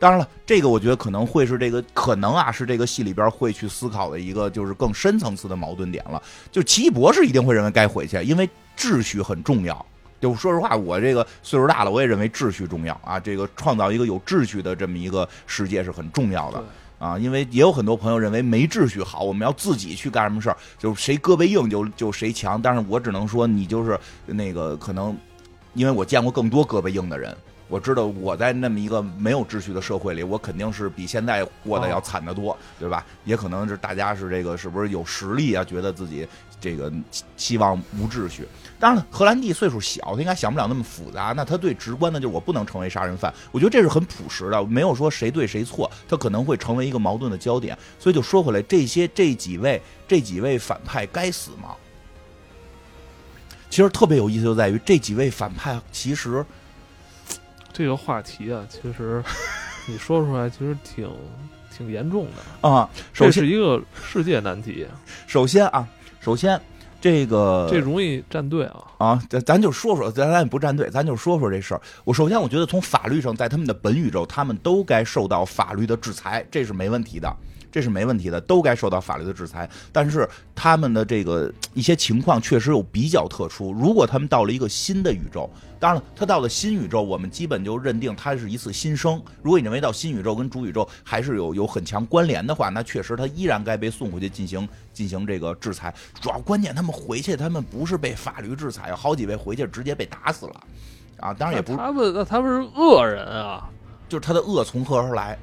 [0.00, 6.20] 当然了，这个我觉得可能会是这个可能啊，是这个戏里边会去思考的一个就是更深层次的矛盾点了。
[6.50, 9.86] 就奇异博士一定会认为该回去，因为秩序很重要。
[10.18, 13.20] 就说实话，我这个岁数大了，我也认为秩序重要啊。
[13.20, 16.64] 这个创造一个有秩序的这么一个世界是很重要的
[16.98, 17.18] 啊。
[17.18, 22.60] 因为也有很多朋友认为没秩序好，我们要自己去干什么事儿，就是谁胳膊硬就就谁强。
[22.60, 25.14] 但是我只能说，你就是那个可能，
[25.74, 27.36] 因为我见过更多胳膊硬的人。
[27.70, 33.06] 我知道我在那么一个没有秩序的社会里，我肯定是比现在过得要惨得多，对吧？
[33.24, 35.64] 也可能是大家是这个是不是有实力啊？
[35.64, 36.26] 觉得自己
[36.60, 36.92] 这个
[37.36, 38.46] 希望无秩序。
[38.80, 41.32] 当然了，荷兰弟岁数小，他应该想不了那么复杂。
[41.36, 43.32] 那他最直观的就是我不能成为杀人犯。
[43.52, 45.88] 我觉得这是很朴实的，没有说谁对谁错。
[46.08, 47.78] 他可能会成为一个矛盾的焦点。
[48.00, 51.76] 所以就说回来，这些这几位这几位反派该死吗？
[53.70, 56.44] 其实特别有意思，就在于这几位反派其实。
[57.72, 59.22] 这个话题啊，其实
[59.86, 61.10] 你说出来其实挺
[61.76, 62.88] 挺严重的啊。
[63.12, 64.86] 这是一个世界难题。
[65.26, 65.86] 首先啊，
[66.20, 66.60] 首先
[67.00, 71.80] 这个这容易站队啊啊，咱咱就说说，咱咱也不站队，咱就说说这事儿。
[72.04, 77.34] 我首先我觉得从法律上，在他们的本宇宙，他们都该受到法律的制裁，这是没问题的。
[77.70, 79.68] 这是没问题的，都该受到法律的制裁。
[79.92, 83.72] 但是他们的这个一些情况确实有比较特殊。
[83.72, 89.20] 如果他们到了一个新的宇宙，当然了，他到了新宇宙，我们基本就认定他是一次新生。
[89.42, 95.94] 如果你认为到新宇宙跟主宇宙还是有有很强关联的话，那确实他依然该被送回去进行进行这个制裁。
[96.20, 100.60] 主要关键他们回去，他们不是被法律制裁，有好几位回去直接被打死了。
[101.20, 103.68] 啊，当然也不是，他们那他们是恶人啊，
[104.08, 105.38] 就是他的恶从何而来，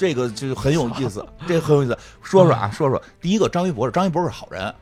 [0.00, 1.96] 这个就很有意思， 这个很有意思。
[2.22, 4.74] 说说啊，说说第一个张一博士，张一博士是好人。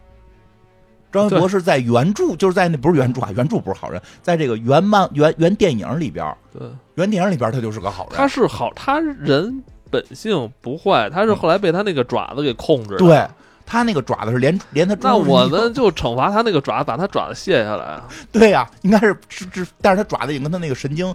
[1.10, 8.12] 张一博是在原著就是在那不是原著啊，原著不是好人，在这个原漫原原电影里边，对，原电影里边他就是个好人。
[8.16, 12.96] 他是好，他人本性不坏，他是后来被他那个爪子给控制。
[12.98, 13.26] 对
[13.66, 18.00] 他那个爪子是连连他，那我们就惩罚他那个爪子，把他爪子卸下来。
[18.30, 21.12] 对呀，应该是是，但是他爪子已经跟他那个神经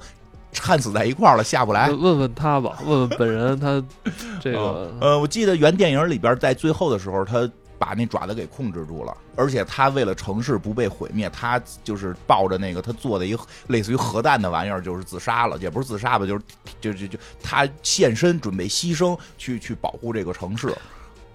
[0.61, 1.89] 焊死在一块儿了，下不来。
[1.89, 3.83] 问问他吧，问问本人，他
[4.41, 7.49] 这个呃，我记得原电影里边在最后的时候他。
[7.79, 16.41] 把那爪子给控制住了，而且他为了城市不被毁灭，他就是抱着那个他做的一个类似于核弹的玩意儿，就是自杀了，也不是自杀吧，就是
[16.79, 20.73] 就就就他现身准备牺牲去去保护这个城市。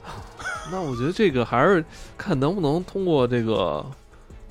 [0.72, 1.84] 那我觉得这个还是
[2.16, 3.84] 看能不能通过这个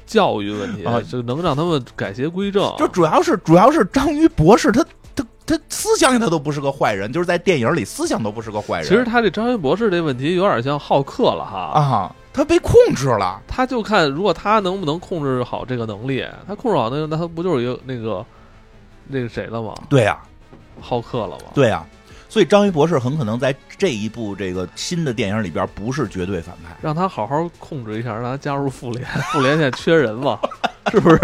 [0.08, 2.74] 教育问题啊，就能让他们改邪归正。
[2.80, 4.84] 就主要是主要是章鱼博士他。
[5.15, 8.88] 他他思想他都不是个坏人，就是在电影里思想都不是个坏人。
[8.88, 18.24] 其实他这张鱼博士这问题有点像浩克了哈啊，他被控制了，他就看如果他能不能控制好这个能力，他控制好那个，那他不就是一个那个
[19.08, 19.74] 那个谁了吗？
[19.89, 20.20] 对呀，
[20.82, 21.46] 浩克了吗？
[21.56, 21.84] 对呀，
[22.38, 30.39] 所以章鱼博士很可能在这一部这个新的电影里边不是绝对反派，让他好好控制一下，让他加入复联，复联现在缺人嘛，
[30.91, 31.19] 是不是？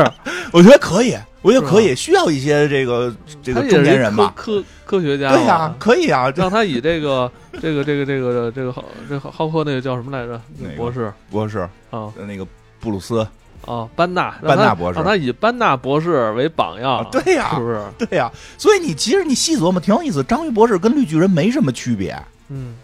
[0.51, 1.15] 我觉得可以。
[1.43, 5.35] 我觉得可以，需要一些这个这个中年人吧，科科学家。
[5.35, 10.41] 对呀，可以啊，让他以这个这个这个这个这个浩这浩克那个叫什么来着？
[10.75, 11.59] 博士博士
[11.91, 12.43] 啊，那个
[12.79, 13.27] 布鲁斯
[13.65, 17.05] 啊，班纳班纳博士，让他以班纳博士为榜样。
[17.11, 17.81] 对呀，是不是？
[17.97, 22.17] 对呀，所以你其实你细琢磨挺有意思，章鱼博士跟绿巨人没什么区别。
[22.49, 22.75] 嗯。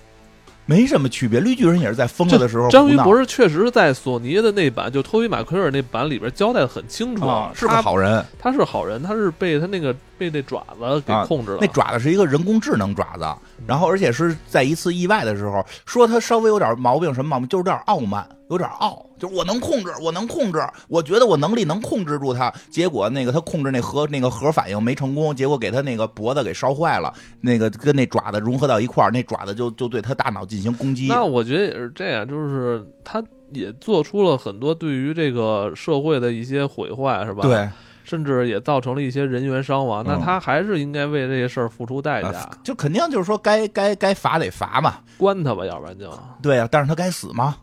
[0.65, 2.69] 没什么区别，绿巨人也是在疯了的时候。
[2.69, 11.59] 章鱼博士确实在索尼的那版，就托比马奎尔那版里边交代的很清楚，是个好人，他是好人，他是被他那个被那爪子给控制了。
[11.61, 13.25] 那爪子是一个人工智能爪子，
[13.65, 17.47] 然后而且是在一次意外的时候，说他稍微有点毛病，什么毛病？
[17.47, 18.27] 就是有点傲慢。
[18.49, 22.51] 有点傲，就是我能控制，我能控制，我觉得我能力能控制住他。
[22.71, 31.05] 结果那个他控制那核那个核反应没成功，结果给他那个脖子给烧坏了，那个跟那爪子融合到一块儿，那爪子就就对他大脑进行攻击。
[31.09, 37.43] 那我觉得也是这样，就是他也做出了很多对于这个社会的一些毁坏，是吧？
[37.43, 37.69] 对，
[38.09, 40.03] 甚至也造成了一些人员伤亡。
[40.03, 42.49] 那他还是应该为这些事儿付出代价。
[42.63, 46.67] 就肯定就是说该该该罚得罚嘛，关他吧，要不然就对呀。
[46.71, 47.55] 但是他该死吗？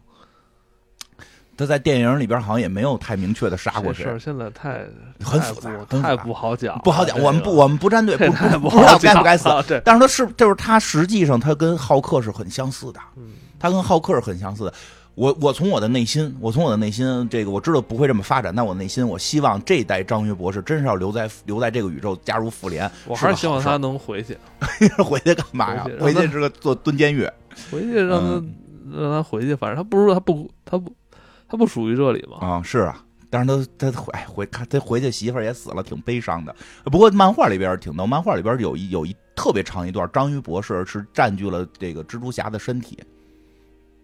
[1.59, 4.05] 他在电影里边好像也没有太明确的杀过谁。
[4.05, 4.85] 事现在太
[5.25, 5.71] 很复杂，
[6.03, 7.19] 太不好讲，不好讲。
[7.19, 8.15] 我们不，我们不站队，
[8.61, 9.49] 不不知道该不该死。
[9.83, 13.01] 但是他是，就是他实际上他跟浩克是很相似的。
[13.59, 14.75] 他跟浩克是很相似的。
[15.17, 18.55] 我我从我的内心，我从我的内心，这个我知道不会这么发展。
[18.55, 22.89] 但我内心，我希望这代章鱼博士真是要留在留在这个宇宙，加入复联。
[23.07, 24.37] 我还是希望他能回去。
[25.03, 25.87] 回去干嘛呀？
[25.99, 27.27] 回去 是个做蹲监狱。
[27.73, 28.45] 回去让他
[28.93, 30.95] 让他回去，反正他不是他不他不。
[31.49, 32.45] 他不属于这里吧？
[32.45, 36.53] 啊，是啊，但是他他回回看他回去媳妇儿也死了，挺悲伤的。
[36.87, 42.99] 不过漫画里边挺逗，漫画里边有一有一特别长一段，章鱼博士是占据了这个蜘蛛侠的身体。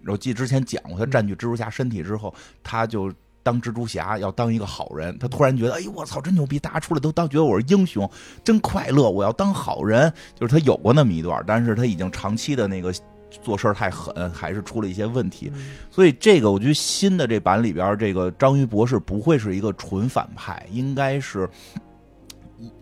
[0.06, 3.12] 我记之前讲过，他占据蜘蛛侠身体之后，他就
[3.42, 5.18] 当蜘蛛侠，要当一个好人。
[5.18, 6.58] 他突然觉得，哎呦我操，真牛逼！
[6.58, 8.10] 大家出来都当觉得我是英雄，
[8.44, 9.10] 真快乐！
[9.10, 10.12] 我要当好人。
[10.34, 12.92] 就是他有过那么一段，但是他已经长期的那个。
[13.40, 15.50] 做事太狠，还是出了一些问题，
[15.90, 21.48] 所以这个我觉得新的这版里边，这个章鱼博士不会是一个纯反派，应该是，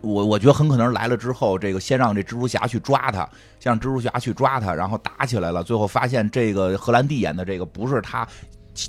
[0.01, 3.27] 我我觉得很可能来了之后，这个先让这蜘蛛侠去抓他，
[3.59, 8.27] 先让蜘蛛侠去抓他，然后打起来了，最后发现这个荷兰弟演的这个不是他，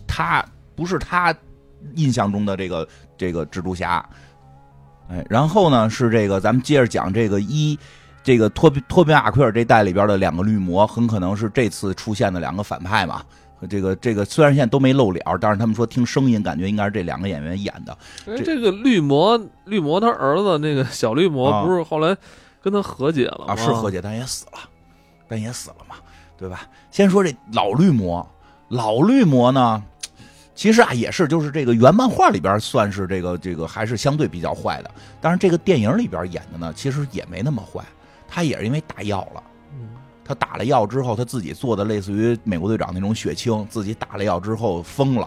[0.07, 1.35] 他不是他
[1.95, 4.05] 印象中的这个这个蜘蛛侠，
[5.09, 7.79] 哎，然后呢是这个，咱们接着讲这个一。
[8.25, 13.21] 这个托托比马奎尔这代里边的两个绿魔，很可能是这次出现的两个反派嘛？
[13.69, 17.97] 这个这个虽然现在都没露脸，但是他们说听声音感觉应该是这两个演员演的。
[18.45, 22.17] 这个绿魔绿魔他儿子那个小绿魔不是后来
[22.61, 23.57] 跟他和解了吗？
[23.57, 24.59] 是和解，但也死了，
[25.29, 25.97] 但也死了嘛，
[26.37, 26.63] 对吧？
[26.91, 28.27] 先说这老绿魔，
[28.69, 29.83] 老绿魔呢，
[30.55, 34.91] 其实啊也是就是这个原漫画里边算是这个这个还是相对比较坏的，
[35.21, 37.85] 但是这个电影里边演的呢，其实也没那么坏。
[38.35, 39.43] 他也是因为打药了，
[40.25, 45.27] 他打了药之后，他自己做的类似于美国队长那种血清，自己打了药之后疯了。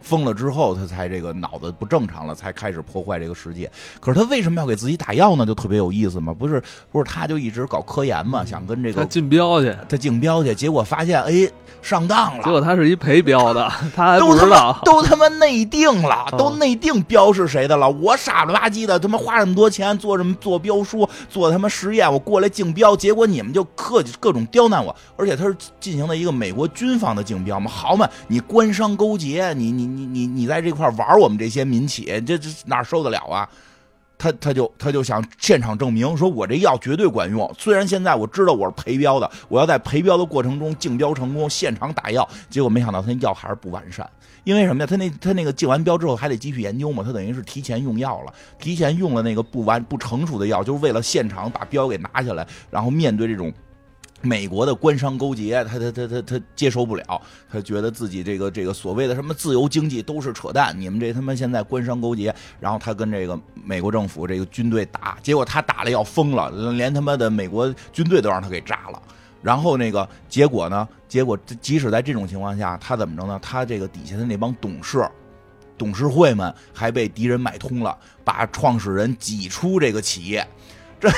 [0.00, 3.70] 疯了之后，他才这个脑子不正常了，才开始破坏这个世界。
[4.00, 5.44] 可是他为什么要给自己打药呢？
[5.44, 6.32] 就特别有意思嘛。
[6.32, 11.50] 不是不是，他就一直搞科研嘛，想跟这个竞标去，他竞标去，结果发现哎
[11.82, 12.44] 上当了。
[12.44, 17.88] 结果他是一陪标的，他还不知道，都他妈内定了，都内定标是谁的了。
[17.90, 24.94] 我傻了吧唧的，他妈花这么多钱做什么做标书，做他妈实验，我过来竞标，结果你们就客气各种刁难我。
[25.16, 29.87] 而且他是进行了一个美国军方的竞标嘛，好嘛，你官商勾结，你你。
[29.96, 33.48] 你你你在这块玩我们这些民企，这这哪受得了啊？
[34.20, 37.48] 他他就他就想现场证明，说我这药绝对管用。
[37.56, 42.28] 虽然现在我知道我是陪标的，我要在陪标的过程中竞标成功，现场打药。
[42.50, 44.08] 结果没想到他那药还是不完善，
[44.42, 44.86] 因为什么呀？
[44.86, 53.52] 他那他那个竞完标之后还得继续研究嘛，他等于是提前用药了，提前用了那个不完不成熟的药，就是为了现场把标给拿下来，然后面对这种。
[54.20, 69.00] 美国的官商勾结，他他他他他接受不了，他觉得自己这个这个所谓的什么自由经济都是扯淡，你们这他妈现在官商勾结，然后他跟这个美国政府这个军队打，结果他打了要疯了，连他妈的美国军队都让他给炸了，
[69.40, 70.88] 然后那个结果呢？
[71.08, 73.38] 结果即使在这种情况下，他怎么着呢？
[73.40, 75.08] 他这个底下的那帮董事、
[75.78, 80.46] 董事会们还被敌人买通了，把创始人挤出这个企业，
[81.00, 81.08] 这。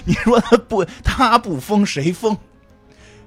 [0.06, 2.36] 你说他不他不疯谁疯？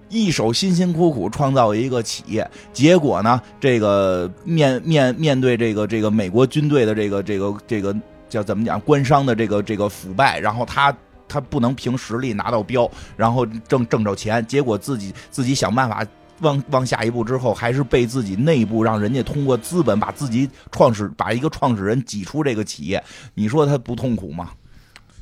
[0.09, 3.41] 一手辛辛苦苦创造一个企业，结果呢？
[3.59, 7.95] 这个面面面对这个这个美国军队的这个这个这个
[8.29, 8.79] 叫怎么讲？
[8.81, 10.95] 官商的这个这个腐败，然后他
[11.27, 16.05] 他不能凭实力拿到标，然后挣挣着钱，结果自己自己想办法
[16.41, 23.03] 往往下一步之后，还是被自己内部让人家通过资本把自己创始把一个创始人挤出这个企业，
[23.33, 24.51] 你说他不痛苦吗？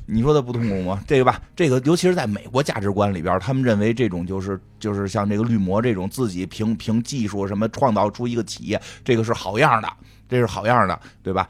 [0.06, 1.02] 你说他不痛苦吗？
[1.06, 9.88] 这个吧，这个尤其是在美国价值观里边，他们认为这种就是就是像这个绿魔这种自己凭凭技术什么创造出一个企业，这个是好样的，
[10.28, 11.48] 这是好样的，对吧？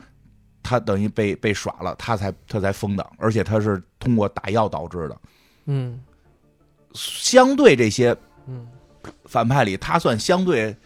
[0.62, 5.16] 他等于被被耍了，他才他才疯的，而且他是通过打药导致的。
[5.66, 6.00] 嗯，
[6.94, 8.66] 相对这些嗯
[9.24, 10.76] 反派里，他算相对。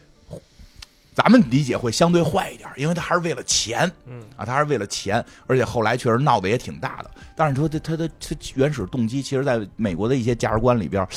[1.17, 7.11] 咱们理解会相对坏一点，因为他还是为了钱，嗯啊，他还是为了钱，而且后来确实闹得也挺大的。
[7.35, 11.09] 但是说他他的他原始动机，其实在美国的一些价值观里边，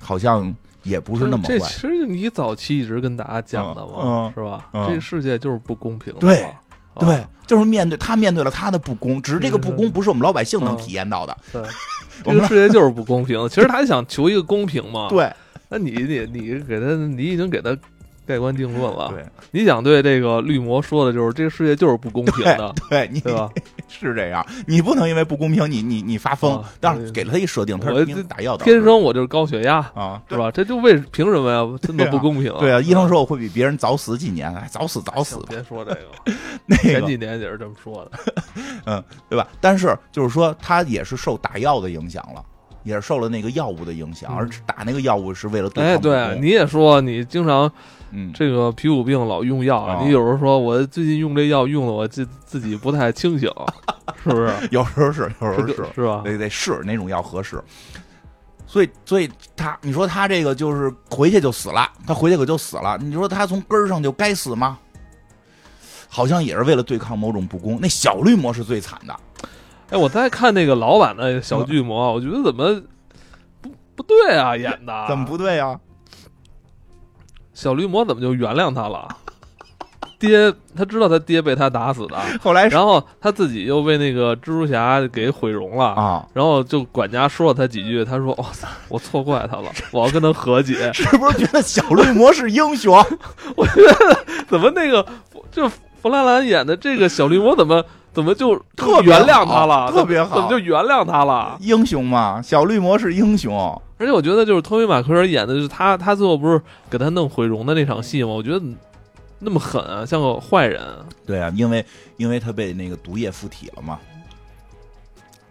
[0.00, 0.52] 好像
[0.82, 1.56] 也不是那么坏。
[1.56, 4.68] 这其实你早期一直跟大家讲的嘛，是吧？
[4.88, 6.12] 这个世界就是不公平。
[6.14, 6.44] 对
[6.98, 11.36] 对，就是面对他面对了他的不公，只是这个不公不是我们老百姓能体验到的。
[11.52, 11.62] 对，
[12.26, 13.48] 这个世界就是不公平。
[13.48, 15.06] 其实他想求一个公平嘛。
[15.14, 15.32] 对，
[15.68, 17.70] 那你你你给他，你已经给他。
[18.26, 19.08] 盖棺定论了。
[19.10, 22.74] 对，你想对这个绿魔说的就是这个世界就是不公平的。
[22.88, 23.50] 对，你对吧？
[23.88, 26.62] 是这样，你不能因为不公平，你你你发疯。
[26.80, 30.50] 但是给了他一设定，他是打药的，天生我就是高血压啊，是吧？
[30.50, 31.78] 这就为凭什么呀？
[31.80, 32.52] 真的不公平？
[32.58, 35.38] 对啊，医生说我会比别人早死几年，早死早死。
[35.48, 36.32] 别说这个，
[36.66, 38.18] 那前几年也是这么说的，
[38.86, 39.46] 嗯，对吧？
[39.60, 42.42] 但是就是说，他也是受打药的影响了。
[42.82, 45.94] 也是受了那个药物的影响，而打那个药物是为了对抗。
[45.94, 47.72] 哎，对，你也说你经常。
[48.14, 53.50] 嗯，这个皮肤病老用药，你有时候说我最近用这药用的我自自己不太清醒，
[54.22, 54.52] 是不是？
[54.70, 56.22] 有时候是，有时候是，是吧？
[56.24, 57.60] 得得试哪种药合适。
[58.66, 62.98] 所以，所以他，你说他这个就是回去就死了，他回去可就死了。
[63.00, 64.78] 你说他从根儿上就该死吗？
[66.08, 67.78] 好像也是为了对抗某种不公。
[67.80, 69.14] 那小绿魔是最惨的。
[69.90, 72.80] 哎，我在看那个老版的小巨魔，我觉得怎么
[73.60, 74.56] 不不对啊？
[74.56, 75.78] 演的怎么不对啊？
[77.54, 79.08] 小绿魔怎么就原谅他了？
[80.16, 82.16] 爹，他知道他爹被他打死的。
[82.40, 86.24] 后来，然后他自己又被那个蜘蛛侠给毁容了啊。
[86.32, 92.94] 然后就管家说了他几句，他说：“哇塞，我错怪他了， 我要跟他和解。”是不是觉得小绿魔是英雄？
[93.56, 95.04] 我觉得怎么那个
[95.50, 99.90] 就弗兰兰演的这个小绿魔怎么怎么就特原谅他了？
[99.92, 101.58] 特别好，怎么就原谅他了？
[101.60, 103.82] 英雄嘛，小绿魔是英雄。
[104.04, 108.28] 而且我觉得，就是托比马奎尔演的，就是他，他最后不是给他弄毁容的那场戏吗？
[108.28, 108.62] 我觉得
[109.38, 110.82] 那么狠啊，像个坏人。
[111.24, 111.82] 对啊，因为
[112.18, 113.98] 因为他被那个毒液附体了嘛。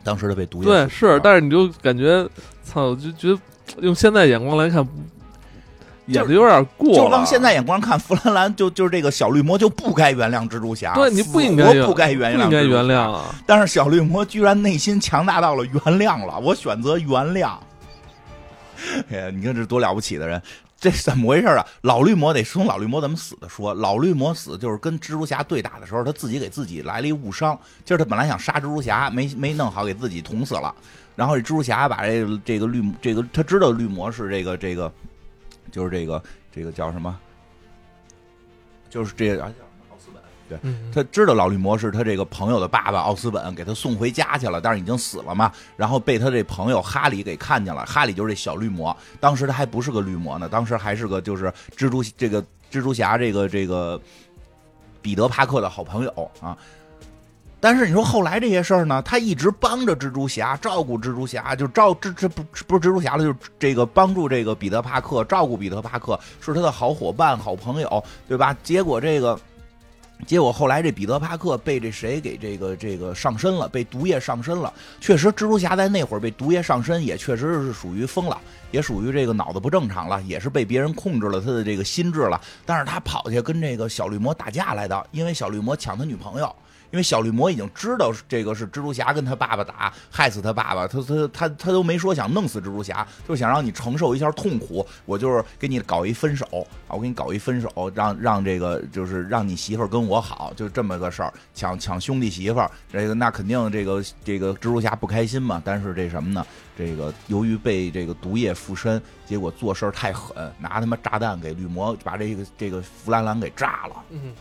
[0.03, 2.27] 当时他被毒液对是，但是你就感觉，
[2.63, 3.39] 操，就觉得
[3.81, 4.87] 用现在眼光来看，
[6.07, 6.93] 演的有点过。
[6.93, 10.93] 就往现在眼光看，弗兰兰就就是这个小绿魔就不该原谅蜘蛛侠。
[10.93, 13.33] 对，你不应该不该原谅，应该原谅啊！
[13.47, 17.51] 但是小绿魔居然内心强大到了原谅了，我选择原谅。
[19.09, 20.41] 哎呀，你看这多了不起的人！
[20.79, 21.65] 这是怎么回事啊？
[21.81, 23.73] 老绿魔得从老绿魔怎么死的说。
[23.73, 27.57] 老绿魔死就是跟蜘蛛侠对打的时候，他自己给自己来了一误伤。
[27.85, 30.75] 就是他本来想杀蜘蛛侠，没没弄好，给自己捅死了。
[31.15, 34.91] 然后这蜘蛛侠把这这个绿这个他知道绿魔是这个这个，
[35.71, 36.21] 就是这个
[36.51, 37.17] 这个叫什么？
[38.89, 39.37] 就是这
[40.55, 40.59] 啊。
[40.93, 45.51] 他知道老绿魔是他这个朋友的爸爸奥斯本，给他送回家去了，但是已经死了嘛。
[45.75, 48.95] 然后被他这朋友哈里给看见了，哈里就是这小绿魔。
[49.19, 52.41] 当时他还不是个绿魔呢，当时还是个就是蜘蛛这个
[52.71, 53.99] 蜘蛛侠这个这个
[55.01, 56.57] 彼得帕克的好朋友啊。
[57.59, 68.55] 但是你说后来这些事儿呢，他一直帮着蜘蛛侠，照顾蜘蛛侠，就照这这不不是蜘蛛侠了，就是这个帮助这个彼得帕克，照顾彼得帕克，是他的好伙伴、好朋友，对吧？
[68.63, 69.39] 结果这个。
[70.25, 74.73] 结果后来这彼得帕克被这谁给这个这个上身了，被毒液上身了。
[74.99, 78.39] 确实，蜘蛛侠在那会儿被毒液上身，也确实是属于疯了，
[78.71, 82.39] 也属于这个脑子不正常了，也是被别人控制了他的这个心智了。
[82.65, 86.55] 但是他跑去跟这个小绿魔打架来的，因为小绿魔抢他女朋友。
[86.93, 94.85] 因为小绿魔已经知道这个是蜘蛛侠跟他爸爸打，害死他爸爸，他他他他都没说想弄死蜘蛛侠，就想让你承受一下痛苦。
[95.05, 96.45] 我就是给你搞一分手
[96.87, 105.59] 啊，我给你搞一分手，让让这个就是让你媳妇儿跟我好，就这么个事儿，抢抢兄弟媳妇儿，这个那肯定这个这个蜘蛛侠不开心嘛。
[105.65, 106.45] 但是这什么呢？
[106.77, 114.31] 这个由于被这个毒液附身，结果做事太狠，拿他妈炸弹给绿魔把这个这个弗兰兰给炸了，嗯，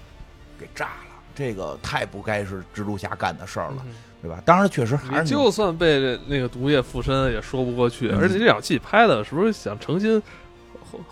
[0.61, 1.11] 给炸了。
[1.35, 3.85] 这个太不该是蜘蛛侠干的事儿了，
[4.20, 4.41] 对吧？
[4.45, 8.11] 当然，确实还是就算被那个毒液附身，也说不过去。
[8.11, 10.22] 而且这场戏拍的是不是想诚心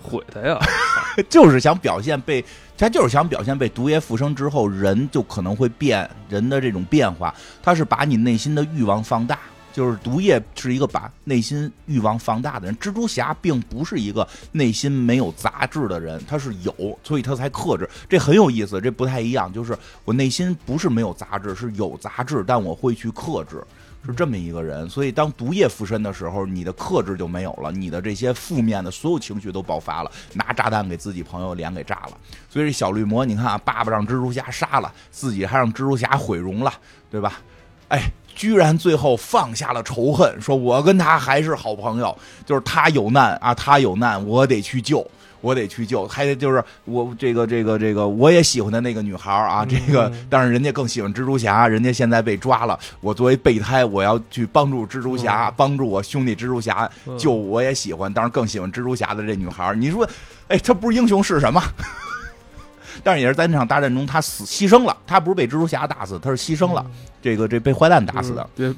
[0.02, 0.58] 毁他呀？
[1.28, 2.44] 就是想表现被
[2.76, 9.38] 他就是想表现被毒液附身之后，人就可能会变，人的这种变化，他是把你内心的欲望放大。
[9.72, 17.88] 就是毒液是一个把内心欲望放大的人，蜘蛛侠并不是一个内心没有杂质的人，他是有，所以他才克制。
[18.08, 19.52] 这很有意思，这不太一样。
[19.52, 23.62] 就是我内心不是没有杂质，是有杂质，但我会去克制，
[24.04, 24.88] 是这么一个人。
[24.88, 32.18] 所以当毒液附身的时候，你的克制就没有了，你的这些负面的所有情绪都爆发了，拿炸弹给自己朋友脸给炸了。
[32.48, 36.72] 所以这小绿魔，你看啊，爸爸让蜘蛛侠杀了，自己还让蜘蛛侠毁容了，
[37.08, 37.40] 对吧？
[37.88, 38.10] 哎。
[38.40, 42.16] 居然最后放下了仇恨，说我跟他还是好朋友，
[42.46, 45.06] 就是他有难啊，他有难，我得去救，
[45.42, 60.08] 我得去救，还得就是我这个这个这个我也喜欢的那个女孩啊，这个但是人家更喜欢蜘蛛侠，人家现在被抓了，我作为备胎，我要去帮助蜘蛛侠，帮助我兄弟蜘蛛侠救，我也喜欢，当然更喜欢蜘蛛侠的这女孩，你说，
[60.48, 61.62] 哎，他不是英雄是什么？
[63.02, 64.96] 但是也是在那场大战中，他死牺牲了。
[65.06, 66.84] 他不是被蜘蛛侠打死，他是牺牲了。
[67.22, 68.48] 这个这被坏蛋打死的。
[68.54, 68.74] 别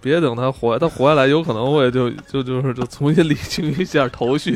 [0.00, 4.54] 别等他活，他活下来有可能会就就就是就重新理清一下头绪，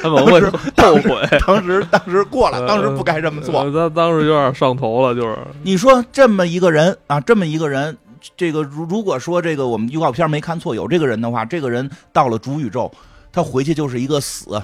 [0.00, 1.38] 他们会后悔。
[1.46, 3.68] 当时当时过了，当时不该这么做。
[3.72, 7.98] 他当时有点上头了，就是你说这么一个人啊，这么一个人，
[8.36, 12.92] 这个如如果说这个我们预告片没看错，有这个人的话，这个人到了主宇宙，
[13.32, 14.62] 他回去就是一个死。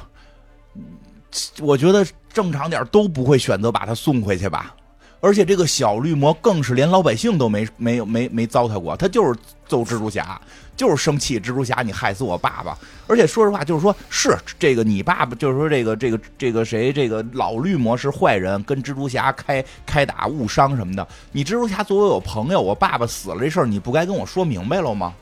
[1.60, 2.06] 我觉得。
[2.32, 4.74] 正常点都不会选择把他送回去吧，
[5.20, 10.40] 而且这个小绿魔更是连老百姓都没没有没没糟蹋过，他就是揍蜘蛛侠，
[10.76, 12.76] 就是生气蜘蛛侠你害死我爸爸，
[13.06, 25.14] 而且说实话就是说是这个你爸爸就是说这个这个这个谁这个老绿魔是坏人，跟蜘蛛侠开开打误伤什么的，你蜘蛛侠作为我朋友，我爸爸死了这事儿你不该跟我说明白了吗？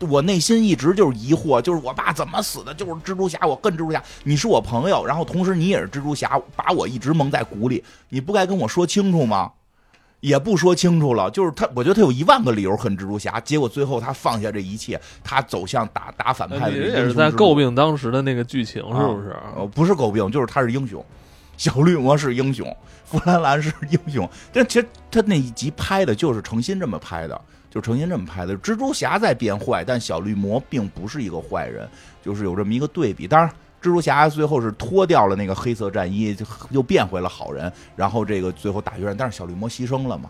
[0.00, 2.72] 我内心一直就是疑惑，就是我爸怎么死的？
[2.74, 4.02] 就是蜘蛛侠，我恨蜘蛛侠。
[4.24, 9.52] 你是我朋友，然后同时你也是蜘蛛侠，把我一直蒙在鼓里，你不该跟我说清楚吗？
[10.20, 19.36] 也不说清楚了，就是他，我觉得他有一万个理由恨蜘蛛侠，结果最后他放下这一切，他走向打打反派的也是在诟病当时的那个剧情，是不是？
[19.56, 21.04] 呃，不是诟病，就是他是英雄，
[21.56, 24.28] 小绿魔是英雄，弗兰兰是英雄。
[24.52, 27.40] 但其实他那一集拍的就是诚心这么拍的。
[27.78, 31.88] 就成心这么拍的，蜘蛛侠在变坏，但小绿魔并不是一个坏人，
[32.20, 33.28] 就是有这么一个对比。
[33.28, 33.48] 当然，
[33.80, 37.72] 蜘蛛侠最后是脱掉了那个黑色战衣，就又变回了好人。
[37.94, 40.28] 然后这个最后打决战，但是小绿魔牺牲了嘛？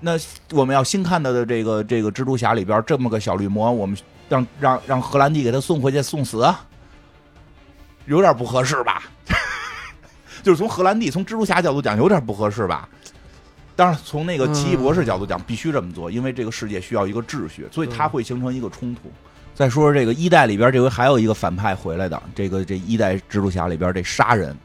[0.00, 0.18] 那
[0.52, 3.96] 我们要新看到的这个这个蜘蛛侠里边这么个小绿魔，我们
[4.28, 6.46] 让让让荷兰弟给他送回去送死，
[8.04, 9.04] 有点不合适吧？
[10.44, 12.86] 就是从荷兰弟从蜘蛛侠角度讲，有点不合适吧？
[13.76, 19.12] 当然，从那个奇异博士角度讲，必须这么做，因为这个世界需要一个秩序，所以它会形成一个冲突。
[19.54, 24.56] 再说说这个一代里边，这回还有一个反派回来的，这个这一代蜘蛛侠里边这杀人，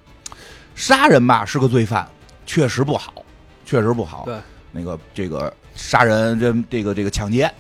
[0.76, 2.08] 杀人吧是个罪犯，
[2.46, 3.14] 确实不好，
[3.66, 4.24] 确实不好。
[4.26, 4.40] 对，
[4.72, 7.52] 那个这个杀人这这个这个抢劫，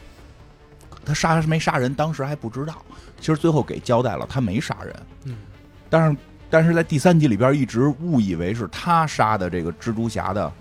[1.05, 2.81] 他杀没杀人，当时还不知道，
[3.19, 4.95] 其实最后给交代了，他没杀人。
[5.25, 5.35] 嗯，
[5.89, 6.17] 但是
[6.49, 10.51] 但是在第三集里边一直误以为是他杀的这个蜘蛛侠的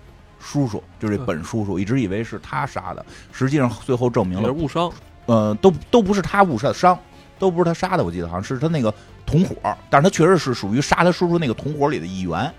[0.41, 4.91] 叔叔，就是这本叔叔，一直以为是他杀的，实际上最后证明了误伤。
[5.27, 6.97] 呃，都都不是他误杀的伤，
[7.37, 8.93] 都不是他杀的，我记得好像是他那个
[9.25, 9.55] 同伙，
[9.89, 12.51] 但是他确实是属于杀他叔叔那个同伙里的一员。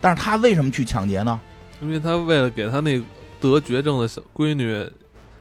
[0.00, 1.40] 但是他为什么去抢劫呢？
[1.80, 3.02] 因为他为了给他那
[3.40, 4.88] 得绝症的小闺女，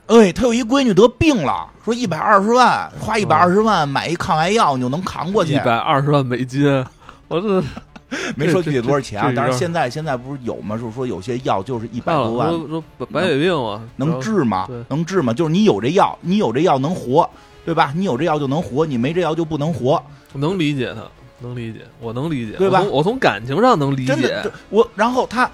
[0.07, 5.53] 哎，他有一闺女得病了，说一百二十万，花一百二十万买一抗癌药，你就能扛过去。
[5.53, 6.65] 一百二十万美金，
[7.27, 7.63] 我这
[8.36, 9.34] 没说具体多少钱啊？
[9.36, 10.78] 但是现在现在不是有吗？
[10.78, 14.68] 就是说有些药就是一百多万，说说白血病啊，能治吗？
[14.89, 15.34] 能治吗？
[15.34, 17.30] 就是你有这药，你有这药能活，
[17.66, 17.93] 对吧？
[17.95, 20.01] 你有这药就能活，你没这药就不能活。
[20.34, 21.01] 能理解他，
[21.39, 22.82] 能理解，我能理解，对吧？
[22.82, 24.43] 我从感情上能理解。
[24.70, 25.49] 我然后他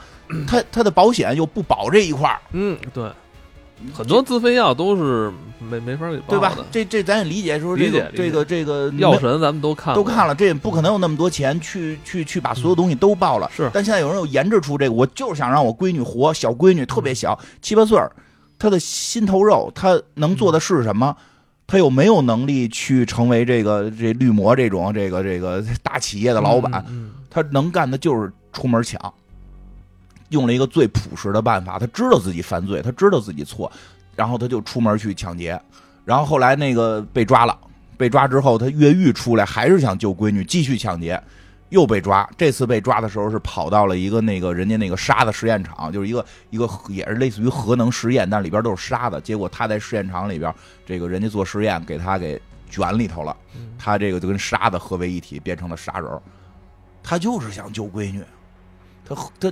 [0.47, 3.09] 他他的保险又不保这一块儿，嗯，对。
[3.93, 6.55] 很多自费药都是没没法给报的，对吧？
[6.71, 13.49] 这这咱也理解，说这个这个这个药神咱们都看都看了，这也不可能有那么多钱去去去把所有东西都报了。
[13.55, 18.11] 是，但现在有人又研制出这个，我就是想让我闺女活，小闺女特别小，七八岁儿，
[18.57, 21.15] 她的心头肉，她能做的是什么？
[21.67, 26.83] 她有没有能力去成为这个这绿魔这种这个这个大企业的老板，
[27.29, 29.13] 她能干的就是出门抢。
[30.31, 33.71] 用了一个最朴实的办法，他知道自己犯罪，他知道自己错，
[34.15, 35.61] 然后他就出门去抢劫，
[36.03, 37.57] 然后后来那个被抓了，
[37.97, 41.21] 被抓之后他越狱出来，还是想救闺女，继续抢劫，
[41.69, 42.27] 又被抓。
[42.37, 49.19] 这次被抓的时候是跑到了一个那个人家那个沙子实验场，就是一个一个也是类似于核能实验，但里边都是沙子。
[49.23, 50.53] 结果他在试验场里边，
[50.85, 53.35] 这个人家做实验给他给卷里头了，
[53.77, 56.09] 他这个就跟沙子合为一体，变成了沙人。
[57.03, 58.23] 他就是想救闺女，
[59.03, 59.51] 他他。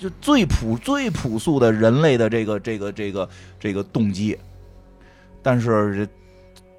[0.00, 3.28] 就最朴最朴素的人类的这个这个这个
[3.58, 4.38] 这个动机，
[5.42, 6.08] 但是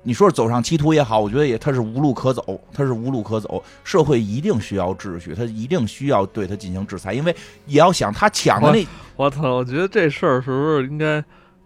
[0.01, 3.61] 你说走上歧途也好，我觉得也他是无路可走，他是无路可走。
[3.83, 8.87] 社会一定需要秩序，他一定需要对他进行制裁，因为也要想他抢的那……
[9.17, 9.55] 我操！
[9.55, 11.23] 我觉得这事儿是不是应该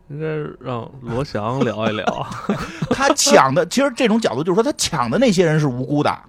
[0.10, 0.26] 应该
[0.60, 2.28] 让罗翔聊一聊？
[2.90, 6.20] 他抢的，其实这种角度就是说，他抢的那些人是无辜的。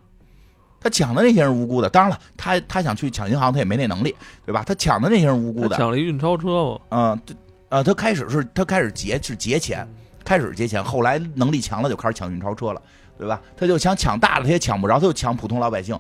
[0.84, 4.14] 他抢的那些人无辜的，当然了，他他想去抢银行，他也没那能力，
[4.44, 4.62] 对吧？
[4.66, 6.80] 他抢的那些人无辜的，抢了一运钞车嘛。
[6.90, 7.20] 嗯，
[7.70, 9.88] 呃，他开始是他开始劫是劫钱，
[10.26, 12.82] 开始劫钱，后来能力强了就开始抢运钞车了，
[13.16, 13.40] 对吧？
[13.56, 15.98] 他就想抢大的，他也抢不着，他就抢普通老百姓。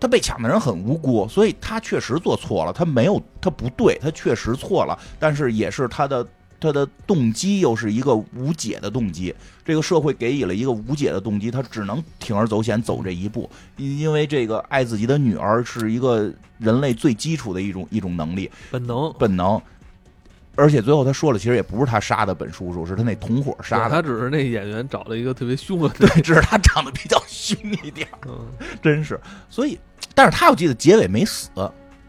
[0.00, 6.26] 他被抢的人很无辜，所以他确实做错了，他没有他不对，他确实错了，但是也是他的。
[6.58, 9.34] 他的动机又是一个无解的动机，
[9.64, 18.50] 这个社会给予了一个无解的动机，他只能铤而走险走这一步，因为这个爱自己的女儿是一个人类最基础的一种一种能力。
[18.70, 19.12] 本能。
[19.18, 19.60] 本能，
[20.54, 28.46] 而且最后他说了，其实也不是他杀的本叔叔，是他那同伙杀的，他只是那演员找了一个特别凶的，对，只是他长得比较凶一点，嗯，
[28.82, 29.78] 真是，所以，
[30.14, 31.50] 但是他我记得结尾没死。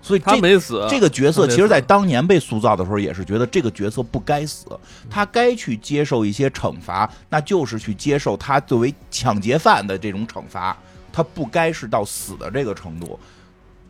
[0.07, 0.87] 所以他没死。
[0.89, 4.65] 这个角色其实，在当年被塑造的时候，也是觉得这个角色不该死，
[5.09, 10.77] 他该去接受一些惩罚，那就是去接受他作为抢劫犯的这种惩罚，
[11.11, 13.19] 他不该是到死的这个程度，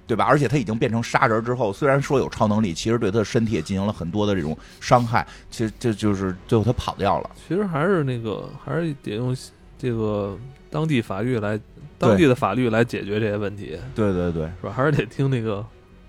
[0.08, 0.26] 对吧？
[0.26, 7.30] 而且他已经变成杀人之后，虽然说有超能力，其实对他的身体也进行了很多的这种伤害，其实这就是最后他跑掉了。
[7.48, 9.36] 其实还是那个，还是得用
[9.78, 10.36] 这个
[10.72, 11.60] 当地法律来，
[12.00, 13.78] 当地的法律来解决这些问题。
[13.94, 14.74] 对对对，是吧？
[14.76, 15.66] 还是得听那个。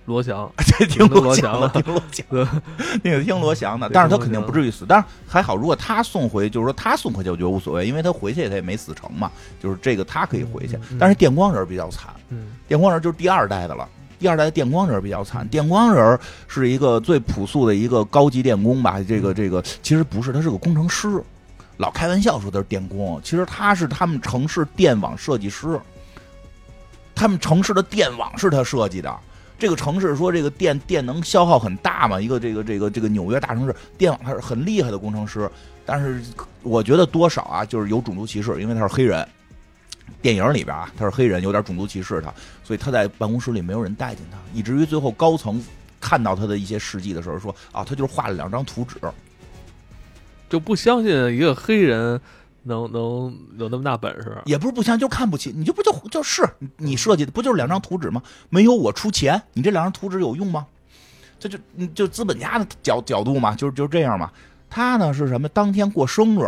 [0.09, 2.62] 罗翔， 这听罗翔了，听罗翔的，
[3.04, 4.84] 那个听罗翔的，但是他肯定不至于死。
[4.88, 9.30] 但是还好，如果他送回，就是说他送回去，我觉得无所谓，因为他回去他也没死成嘛。
[9.62, 12.12] 就是这个他可以回去，但是电光人比较惨。
[12.66, 13.88] 电光人就是第二代的了，
[14.18, 15.46] 第二代的电光人比较惨。
[15.48, 19.00] 电光人是一个最朴素的一个高级电工吧？
[19.06, 21.22] 这个这个其实不是，他是个工程师，
[21.76, 25.78] 老开玩笑说他是电工，其实他是他们城市电网设计师，
[27.14, 29.14] 他们城市的电网是他设计的。
[29.59, 32.20] 这个城市说这个电电能消耗很大嘛？
[32.20, 35.50] 一个这个这个这个纽约大城市，电网他是很厉害的工程师，
[35.84, 36.22] 但是
[36.62, 39.26] 我觉得多少啊，就是有种族歧视，因为他是黑人。
[40.22, 42.32] 电影里边啊，他是黑人，有点种族歧视他，
[42.64, 45.62] 所以他在办公室里没有人待见他，以至于最后高层
[46.00, 48.96] 看到他的一些事迹的时候说啊，他就是画了两张图纸，
[50.48, 52.18] 就不相信一个黑人。
[52.68, 54.36] 能能有那么大本事？
[54.44, 58.22] 也不是不相信，就看不起你，就不就就是你设计的，不就是两张图纸吗？
[58.50, 60.66] 没有我出钱，你这两张图纸有用吗？
[61.40, 61.58] 这就
[61.94, 64.30] 就资本家的角角度嘛，就是就这样嘛。
[64.68, 65.48] 他呢是什么？
[65.48, 66.46] 当天过生日，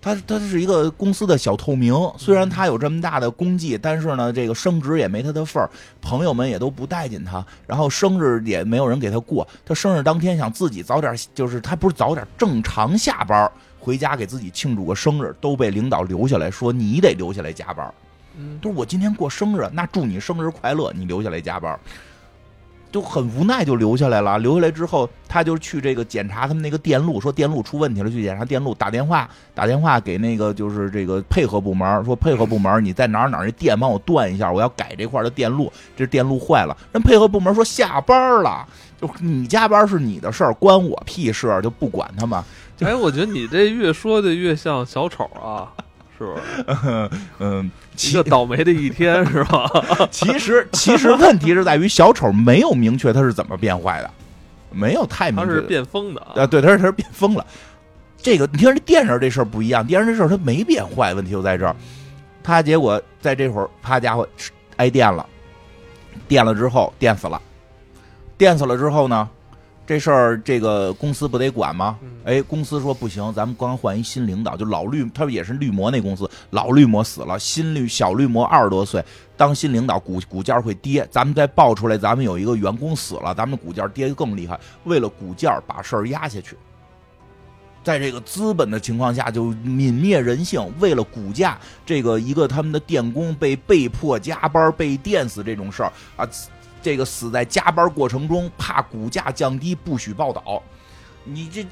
[0.00, 5.70] 他他是一个公司的小透明，虽然他有这么大的功绩，但是呢，这个升职也没他的份儿，
[6.00, 9.46] 朋友们也都不待见他，然后生日也没有人给他过。
[9.64, 13.52] 他生日当天想自己早点，就是他不是早点正常下班。
[13.82, 17.92] 回家给自己庆祝个生日，都被领导留下来说你得留下来加班，
[18.38, 21.76] 嗯，都是我今天过生日，那祝你生日快乐，你留下来加班。
[22.92, 24.38] 就很无奈，就留下来了。
[24.38, 28.74] 留下来之后，他就去这个检查他们那个电路，说电路出问题了，去检查电路。
[28.74, 36.76] 打电话打电话给那个就是这个配合部门，说配合部门你在哪儿哪儿那电帮我断一下，我要改这块的电路，这电路坏了。
[36.92, 38.68] 人配合部门说下班了，
[39.00, 42.44] 就你加班是你的事儿，关我屁事，就不管他们。
[42.80, 45.72] 哎，我觉得你这越说的越像小丑啊。
[46.18, 47.10] 是不是？
[47.40, 47.68] 嗯，
[47.98, 49.68] 一个倒霉的一天是吧？
[50.12, 54.10] 其实，其实问题是在于小丑没有明确他是怎么变坏的，
[54.70, 55.46] 没有太明确。
[55.46, 56.46] 他是变疯的啊！
[56.46, 57.44] 对，他是他是变疯了。
[58.18, 61.74] 这个你听这电视这事儿不一样，电视这事儿他没变坏，问题就在这儿。
[62.42, 64.28] 他结果在这会儿，啪家伙
[64.76, 65.26] 挨电了，
[66.28, 67.40] 电了之后电死了，
[68.38, 69.28] 电死了之后呢？
[69.84, 71.98] 这事儿，这个公司不得管吗？
[72.24, 79.04] 哎，公司说不行，咱们刚换一新领导，就老绿，他也是绿魔那公司，老绿魔死了，新绿小绿魔二十多岁
[79.36, 81.06] 当新领导，股股价会跌。
[81.10, 84.58] 咱们再爆出来，咱们有一个员工死了，咱们股价跌得更厉害。
[84.84, 86.56] 为了股价把事儿压下去，
[87.82, 96.26] 在这个资本的情况下就泯灭人性，为了股价，这个一个他们的电工被被迫加班被电死这种事儿啊。
[96.82, 100.62] 这个死在加班过程中，怕股价降低，不许报道。
[101.24, 101.64] 你这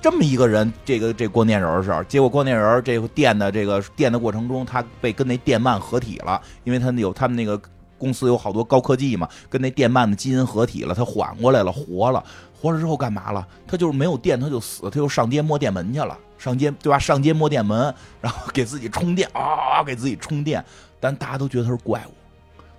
[0.00, 7.60] 这么一个人，这个这光电人是，结果光电人这个电的这个电的过程中，他被跟那电鳗合体了，因为他有他们那个
[7.98, 12.24] 公司有好多高科技嘛，跟那电鳗的基因合体了，他缓过来了，活了，
[12.58, 13.46] 活了之后干嘛了？
[13.66, 16.98] 他就是没有电，他就死，他就上街摸电门去了，上街对吧？
[16.98, 20.64] 上街摸电门，然后给自己充电啊，给自己充电，
[20.98, 22.23] 但大家都觉得他是怪物。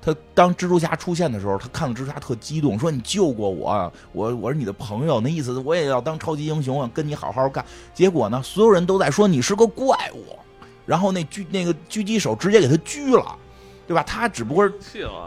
[0.06, 10.38] 他当蜘蛛侠出现的时候，他看到蜘蛛侠特激动，说：“你救过我，我我是你的朋友，那意思我也要当超级英雄，跟你好好干。”结果呢，所有人都在说你是个怪物，
[10.86, 13.36] 然后那狙那个狙击手直接给他狙了，
[13.88, 14.04] 对吧？
[14.04, 14.74] 他只不过是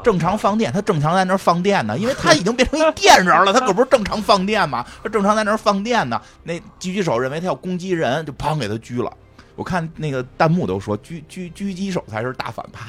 [0.04, 6.22] 正常放电，他正常在那儿放电呢，因为他已经变成一电人了，他可不是正常放电嘛，他正常在那儿放电呢。
[6.44, 9.12] 那狙击手认为他要攻击人，就砰给他狙了。
[9.56, 12.86] 我看那个弹幕都说狙狙狙击手才是大反派。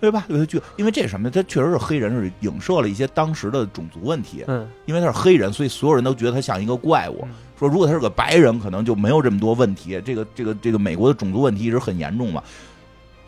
[0.00, 0.24] 对吧？
[0.28, 1.30] 有些剧，因为这是什么？
[1.30, 4.44] 他确实是黑人，是影射了一些当时的种族问题。
[4.46, 7.26] 嗯，因为他是黑人，所以所有人都觉得他像一个怪物。
[7.58, 10.00] 说如果他是个白人，可能就没有这么多问题。
[10.02, 12.42] 这个这个这个美国的种族问题一直很严重嘛。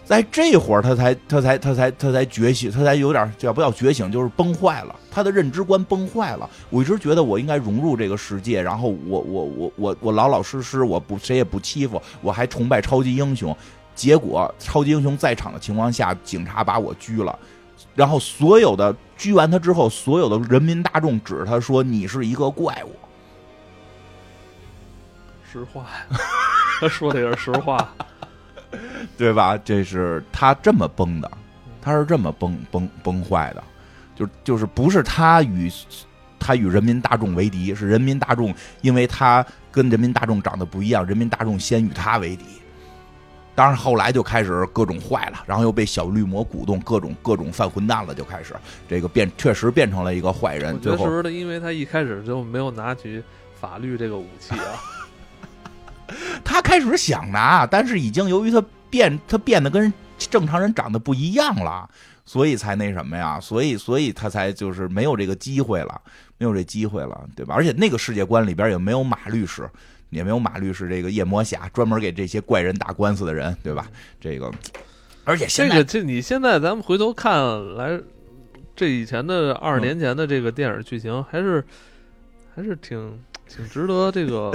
[0.05, 4.97] 在这会儿，他才他才他才他才觉醒，他才有点叫不叫觉醒，就是崩坏了。
[5.11, 6.49] 他的认知观崩坏了。
[6.71, 13.57] 我一直觉得我应该融入这个世界，然后我我我我我老老实实，我不谁也不欺负，我还崇拜超级英雄。
[13.95, 17.39] 结果，超级英雄在场的情况下，警察把我拘了，
[17.95, 22.97] 然后所有的拘完他之后，所有的人民大众指他说：“你是一个怪物。”
[25.53, 25.85] 实话，
[26.81, 27.93] 他说的也是实话，
[29.19, 29.59] 对吧？
[29.59, 31.31] 这是他这么崩的，
[31.83, 33.63] 他是这么崩崩崩坏的，
[34.17, 35.71] 就就是不是他与
[36.39, 42.47] 他与人民大众为敌，是人民大众因为他跟人民大众长得不一样，人民大众先与他为敌。
[43.55, 48.55] 当然，后来就开始各种坏了，然后又被小绿魔鼓动，各种各种犯混蛋了，就开始
[48.89, 50.81] 这个变，确实变成了一个坏人。
[50.81, 53.23] 最后，因为他一开始就没有拿起
[53.61, 54.73] 法律这个武器啊？
[56.43, 61.89] 他开始想拿，但是已经由于他变，他变得跟正常人长得不一样了，
[62.25, 63.39] 所以才那什么呀？
[63.39, 66.01] 所以，所以他才就是没有这个机会了，
[66.39, 67.55] 没有这机会了，对吧？
[67.55, 69.69] 而且那个世界观里边也没有马律师。
[70.13, 73.87] 也没有马律师这个夜魔侠专门给这些怪人打官司的人，对吧？
[74.21, 74.53] 这个，
[75.25, 77.35] 而且这个这你现在咱们回头看
[77.77, 77.99] 来，
[78.77, 81.65] 这以前的二十年前的这个电影剧情还是
[82.55, 84.53] 还是挺挺值得这个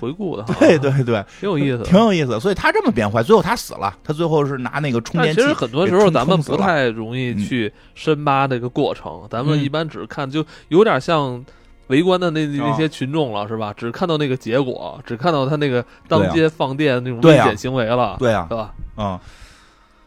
[0.00, 0.44] 回顾的。
[0.60, 2.38] 对对对，挺有意思，挺有意思。
[2.38, 3.98] 所以他这么变坏，最后他死了。
[4.04, 5.40] 他最后是拿那个充电器。
[5.40, 11.44] 其实很多时候咱们不太容易去深扒这个过程，咱们一般只看，就有点像。
[11.92, 13.74] 围观的那那些群众了是吧？
[13.76, 18.74] 只看到那个结果，只看到他那个当街放电那种危险行为了，对啊，是吧？
[18.96, 19.20] 嗯。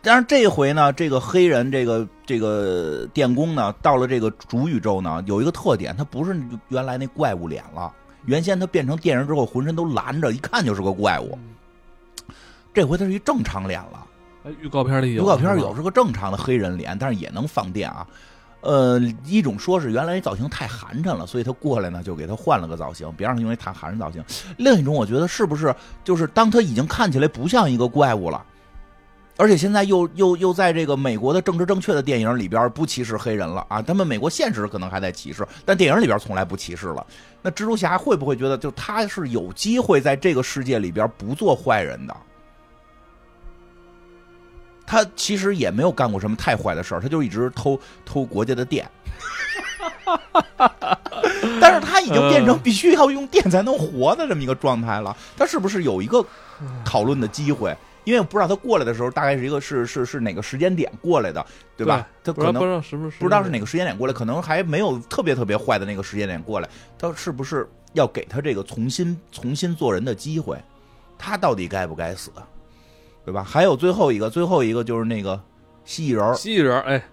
[0.01, 6.35] 但是这回呢，这个黑人这个这个电工呢，到了这个主宇宙呢，有一个特点，他不是
[6.69, 7.91] 原来那怪物脸了。
[8.25, 11.37] 原先他变成电人之后，浑身都蓝着，一看就是个怪物。
[12.73, 14.05] 这回他是一正常脸了。
[14.45, 18.05] 哎，预告片里有，预告片有是个正常的黑人脸，但是也能放电啊。
[18.65, 24.23] 呃，一种说是原来造型太寒碜了，所以他过来呢就给他换了个造型，别让他因为太寒碜造型。
[24.57, 28.43] 另一种我觉得是不是就是当他已经看起来不像一个怪物了，
[29.37, 37.05] 而且现在又又又在这个美国的政治正确的电影里边不歧视黑人了啊，他们美国现实可能还在歧视，但电影里边从来不歧视了。
[37.41, 42.17] 那蜘蛛侠会不会觉得就他是有机会在这个世界里边不做坏人的？
[44.85, 48.89] 他其实也没有干过什么太坏的事儿，他就一直偷偷国家的电。
[51.59, 55.15] 但是他已经变成必须要用电才能活的这么一个状态了。
[55.37, 56.23] 他是不是有一个
[56.83, 57.75] 讨论的机会？
[58.03, 61.43] 因为我不知道他过来的时候大概是一个是是是哪个时间点过来的，
[61.75, 62.07] 对吧？
[62.23, 66.69] 他可能不知道什么不知道是哪个时间点过来，可能还没有特别特别坏的那个时间点过来。
[66.99, 70.61] 他是不是要给他这个重新重新做人的机会？
[71.17, 72.29] 他到底该不该死？
[73.25, 73.43] 对吧？
[73.43, 75.39] 还有最后一个，最后一个就是那个
[75.83, 76.35] 蜥蜴人。
[76.35, 77.03] 蜥蜴人，哎，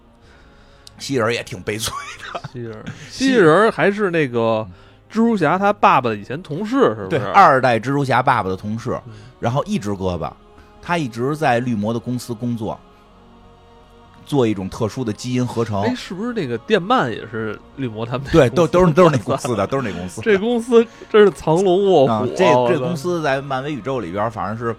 [0.99, 1.93] 蜥蜴人也挺悲催
[2.31, 2.39] 的。
[2.53, 4.65] 蜥蜴人，蜥蜴人还是那个
[5.11, 7.07] 蜘蛛侠他爸爸的以前同事，是不是？
[7.09, 8.97] 对，二代蜘蛛侠爸爸的同事，
[9.39, 10.31] 然后一只胳膊。
[10.85, 12.77] 他一直在绿魔的公司工作，
[14.25, 15.81] 做一种特殊的基因合成。
[15.81, 18.27] 哎，是不是那个电鳗也是绿魔他们？
[18.33, 20.21] 对，都都是都是那公司的，都是那公司。
[20.21, 22.25] 这公司真是藏龙卧虎。
[22.35, 24.75] 这这公司在漫威宇宙里边，反正是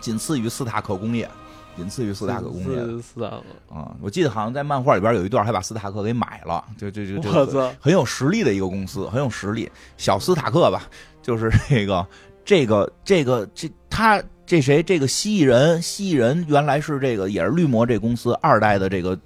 [0.00, 1.28] 仅次于斯塔克工业，
[1.76, 3.02] 仅次于斯塔克工业。
[3.02, 9.70] 斯塔克啊，我记得好像在漫画里边有一段还把斯塔克给买了，就就就就很有实力的一个公司，很有实力。
[9.96, 10.88] 小斯塔克吧，
[11.22, 12.06] 就是这个
[12.44, 14.22] 这个这个这他。
[14.46, 14.82] 这谁？
[14.82, 19.16] 这个蜥蜴人，蜥蜴人原来是这个，也是绿魔这公司二代的这个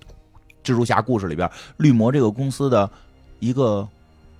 [0.62, 2.90] 蜘蛛侠故事里边，绿魔这个公司的
[3.38, 3.88] 一个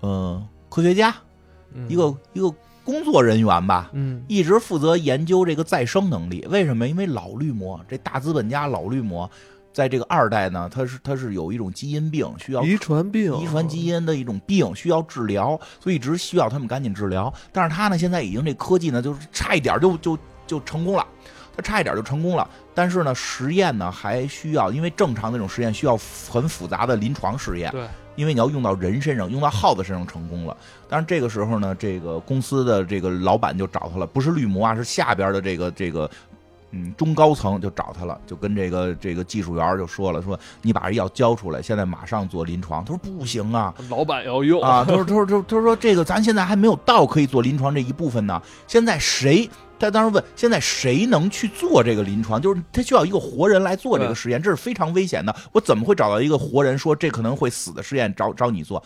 [0.01, 1.15] 呃科学家，
[1.89, 2.55] 一个一个
[2.85, 6.47] 工作人员吧，嗯，一直负责研究这个再生能力。
[6.51, 6.87] 为什么？
[6.87, 9.31] 因为老绿魔这大资本家老绿魔。
[9.73, 17.35] 在这个二代呢，他是他是有一种基因病，需要遗传病、遗传基因的一种病，需要治疗，所以一直需要他们赶紧治疗。
[17.51, 20.17] 但是他呢，现在已经这科技呢，就是差一点就就
[20.47, 21.05] 就成功了，
[21.57, 22.49] 他差一点就成功了。
[22.75, 25.99] 但是呢，实验呢还需要，因为正常那种实验需要
[26.31, 27.87] 很复杂的临床实验，对，
[28.17, 30.57] 因为你要用到人身上，用到耗子身上成功了。
[30.89, 36.11] 但是这个时候呢，这个公司的这个老板就找他了，不是绿魔啊，是下边的这个这个。
[36.77, 42.85] 嗯，中高层就找他了，就跟这个这个技术员就说了，说你把这药交出来，现在马上做临床。
[42.85, 44.85] 他说不行啊，老板要用啊。
[44.85, 48.43] 他说他说他他说这个咱现在还没有到可以做临床这一部分呢。
[48.67, 49.49] 现在谁？
[49.85, 52.41] 他当时问，现在谁能去做这个临床？
[52.41, 55.35] 就是他需要一个活人来做这个实验，这是非常危险的。
[55.53, 58.83] 我怎么会找到一个活人说这可能会死的实验找找你做？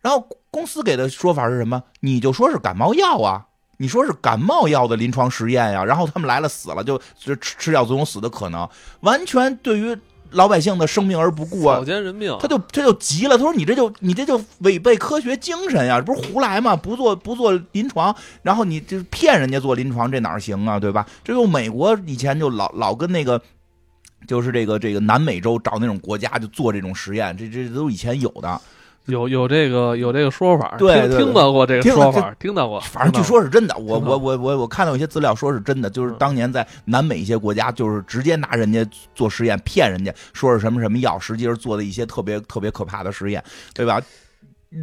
[0.00, 1.82] 然后公司给的说法是什么？
[2.00, 3.46] 你就说是感冒药啊。
[3.78, 8.66] 你说是感冒药的临床实验呀，然后他们来了死了，就吃吃药总有死的可能，
[9.00, 9.94] 完全对于
[10.36, 16.76] 老百姓的生命而不顾啊，草菅人命，他就他就急了，他说你这就你这就违背科学精神呀，这不是胡来吗？
[16.76, 21.06] 不做不做临床，然后你就骗人家做临床，这哪行啊，对吧？
[21.24, 23.40] 这就美国以前就老老跟那个，
[24.28, 28.60] 就是这个这个南美洲找那种国家就做这种实验，这这都以前有的。
[29.06, 32.80] 有有这个有这个说法，对，听到过这个说法，听到过。
[32.80, 38.84] 反正据说是真的，我我我我我看到一些资料说是真的，就是当年在南美一些国家，就是直接拿人家
[39.14, 43.42] 做实验骗人家，说是什么什么药，实际上做的一些特别特别可怕的实验，
[43.72, 44.02] 对吧？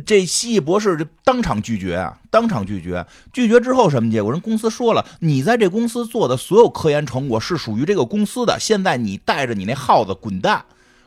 [0.05, 4.31] 这蜥蜴博士就当场拒绝啊，当场拒绝，拒绝之后什么结果？
[4.31, 10.63] 人公司说了，你在这公司做的所有科研成果是属于这个公司的，现在你带着你那耗子滚蛋。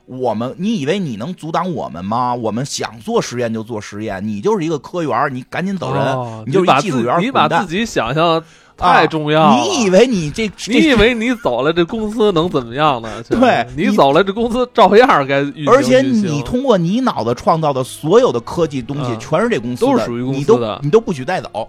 [0.06, 2.34] 我们，你以为你能阻挡我们吗？
[2.34, 8.42] 我们想做实验就做实验，你就是一个科员，你赶紧走人，你就是一技术员，你把自己想象
[8.76, 9.56] 太重要了。
[9.56, 13.22] 你以为你这，你以为你走了，这公司能怎么样呢？
[13.28, 21.68] 对你走了，这公司照样该运而且你通过你脑子创造的所有的科技东西，全是这公司的，都是属于公司的，你都不许带走。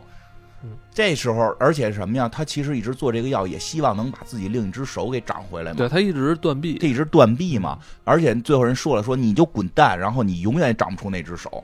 [0.98, 2.28] 这时候，而且什么呀？
[2.28, 5.78] 他其实一直做这个药，也希望能把自己另一只手给长回来嘛。
[5.78, 7.78] 对他一直断臂，他一直断臂嘛。
[8.04, 11.64] 而且最后人说了，说你就滚蛋，然后你永远长不出那只手。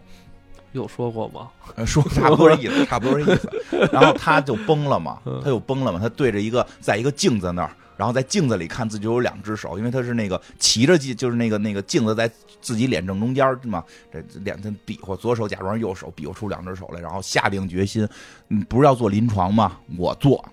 [0.73, 1.49] 有说过吗？
[1.83, 3.49] 说差不多这意思， 差不多这意思。
[3.91, 5.97] 然后他就崩了嘛，他就崩了嘛。
[5.99, 7.71] 他对着一个，在一个镜子那儿。
[7.97, 12.29] 然后在镜子里看自己有两只手，因为他是那个骑着镜，就是那个那个镜子在
[12.61, 18.07] 自己脸正中间嘛，这脸他比划，左手假装右手比划出两只手来，然后下定决心，
[18.49, 19.77] 嗯，不是要做临床吗？
[19.97, 20.43] 我做。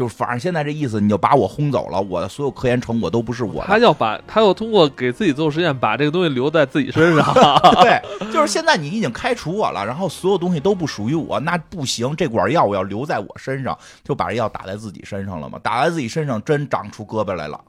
[0.00, 3.66] 就是反正现在这意思，你就把我轰走了，我的所有科研成果都不是我的。
[3.66, 7.34] 他要把他要通过给自己做实验，把这个东西留在自己身上。
[7.84, 8.00] 对，
[8.32, 15.60] 就是现在你已经开除我了，然后所有东西都不属于我，那不行，这管药我要留在我身上，就把这药打在自己身上了嘛。
[15.62, 17.60] 打在自己身上，真长出胳膊来了，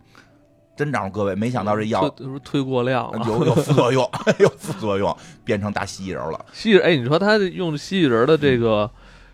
[0.78, 1.36] 真长出胳膊。
[1.36, 4.10] 没想到这药是推过量，有有副作用，
[4.40, 5.14] 有副作用，
[5.44, 6.46] 变成大蜥蜴人了。
[6.54, 8.90] 蜥蜴，哎，你说他用蜥蜴人的这个。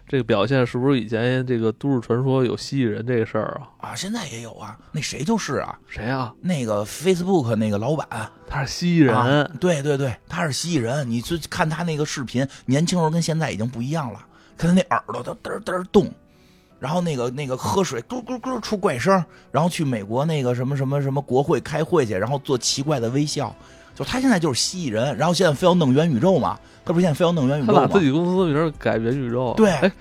[0.10, 3.90] 这个表现是不是以前这个都市传说有蜥蜴人这个事儿啊？
[3.90, 4.78] 啊，现在也有啊。
[4.94, 5.78] 那谁就是啊？
[5.86, 6.34] 谁啊？
[6.40, 8.08] 那个 Facebook 那个老板，
[8.48, 9.52] 他是蜥蜴人。
[9.60, 11.10] 对对对，他是蜥蜴人。
[11.10, 14.26] 你去看他那个视频，年轻时候跟现在已经不一样了。
[14.56, 16.10] 看他那耳朵都嘚嘚动，
[16.80, 23.54] 然后那个那个喝水咕咕咕出怪声，然后去美国那个什么什么什么国会开会去，然后做奇怪的微笑。
[23.94, 26.58] 就他现在就是蜥蜴人，然后现在非要弄元宇宙嘛？
[26.88, 27.82] 他不是现在非要弄元宇宙吗？
[27.82, 29.54] 他把自己公司的名改元宇宙。
[29.58, 29.92] 对，哎，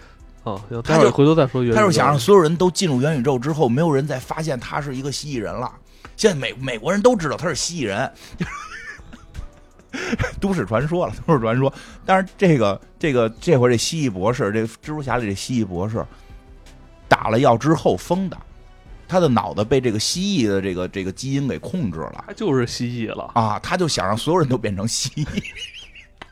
[0.45, 1.77] 哦，待会儿回头再说元宇宙。
[1.81, 5.71] 他就想让所有人都进入元宇宙之后，没有人再发现他是一个蜥蜴人了。
[6.17, 8.11] 现在美美国人都知道他是蜥蜴人。
[10.41, 11.73] 都市传说了，都市传说。
[12.05, 16.05] 但是这个这个这回这蜥蜴博士，这蜘蛛侠里这蜥蜴博士
[17.09, 18.37] 打了药之后疯的，
[19.09, 23.59] 他的脑子被这个蜥蜴的这个这个基因给控制了，他就是蜥蜴了啊！
[23.61, 25.27] 他就想让所有人都变成蜥蜴，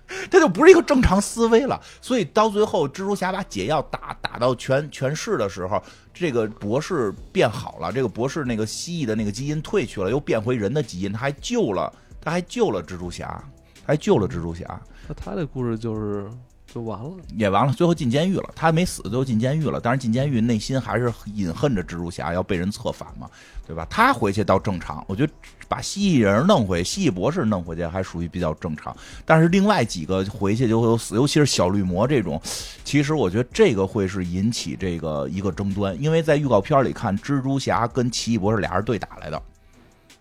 [0.30, 1.80] 他就不是一个正常思维了。
[2.00, 5.82] 所以到最后，蜘蛛侠把解药打打到全全市的时候，
[6.12, 11.92] 这个博士变好了，这个博士那个蜥蜴的那个基因退去了，又变回人的基因，他还救了。
[12.26, 13.44] 他还救了蜘蛛侠，
[13.84, 14.80] 还救了蜘蛛侠。
[15.06, 16.26] 那他的故事就是
[16.74, 17.72] 就完了，也完了。
[17.72, 19.78] 最后进监狱了，他没死，最后进监狱了。
[19.80, 23.30] 但是进监狱内心还是隐恨着蜘蛛侠，要被人策反嘛，
[23.64, 23.86] 对吧？
[23.88, 25.32] 他回去到正常，我觉得
[25.68, 28.92] 把蜥蜴人弄回，蜥蜴博士弄回去还属于比较正常。
[29.24, 32.42] 但是另外几个回去就会有死，尤其是小绿魔这种，
[32.82, 39.40] 其实我觉得这个会是引起这个一个争端，因为在预告片里看，蜘蛛侠跟奇异博士俩人对打来的，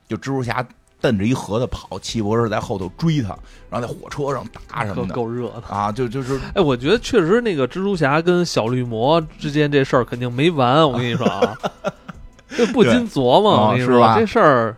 [0.07, 0.63] 就蜘蛛侠。
[1.03, 3.37] 蹬着一盒子跑，奇异博士在后头追他，
[3.69, 5.91] 然后在火车上打什么的，够热的啊！
[5.91, 10.89] 就就是，哎，我觉得确实那个蜘蛛侠跟小绿魔之间这事儿肯定没完。
[10.89, 11.57] 我跟你说啊，
[12.47, 14.77] 这不禁琢磨，我跟你说这事儿，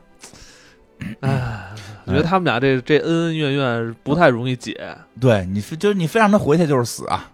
[1.22, 1.70] 哎，
[2.06, 4.98] 我觉得他们俩这这恩恩怨怨不太容易解。
[5.22, 7.30] 对你，就是你非让他回去就是死啊！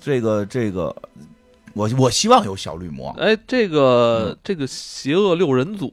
[0.00, 0.94] 这个这个。
[1.74, 3.10] 我我希望有小绿魔。
[3.18, 5.92] 哎，这个这个邪恶六人组，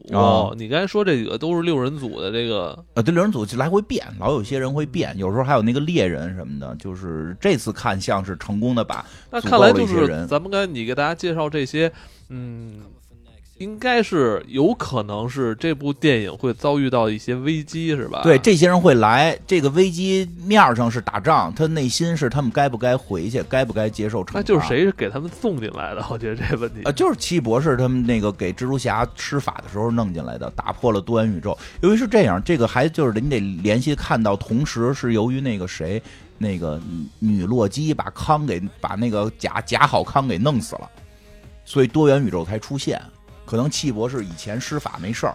[0.56, 11.92] 你刚才说这几个都是六人组的这个，呃，对六人组就来回变，老有些人会变，有时候还有那个猎人什么的，就是这次看像是成功的把那看来就是咱们刚才你给大家介绍这些，
[12.28, 12.80] 嗯。
[13.60, 18.22] 应该是有可能是这部电影会遭遇到一些危机，是吧？
[18.22, 24.32] 对，这些人会来，这个危机面上是打仗，他内心是他们该不该回去，该不该接受惩罚？
[24.36, 26.02] 那就是谁是给他们送进来的？
[26.08, 31.56] 我觉得这问题啊，就是奇异博士他们那个给蜘蛛侠施法的时候弄进来的，打破了多元宇宙。
[31.82, 36.02] 由于是这样，这个还就是你得联系看到，同时是由于那个谁，
[36.38, 36.80] 那个
[37.18, 40.88] 女洛基把康给把那个假假好康给弄死了，
[41.66, 42.98] 所以多元宇宙才出现。
[43.50, 45.34] 可能气博士以前施法没事儿，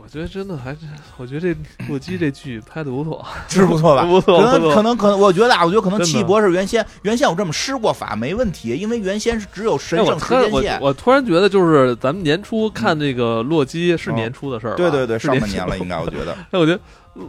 [0.00, 0.78] 我觉得真的还是，
[1.16, 4.04] 我觉得这洛基这剧拍的不错， 是不错吧？
[4.04, 10.78] 不错，可能可能可能，我觉得啊，我觉得可能气博士原先原先我这么施过法没问题，因为原先是只有神圣时间线。
[10.80, 16.32] 我突然觉得，就是咱们年初看这个洛基是年初的事儿，对对对，上半年了应该，我觉得。
[16.52, 16.80] 哎，我觉得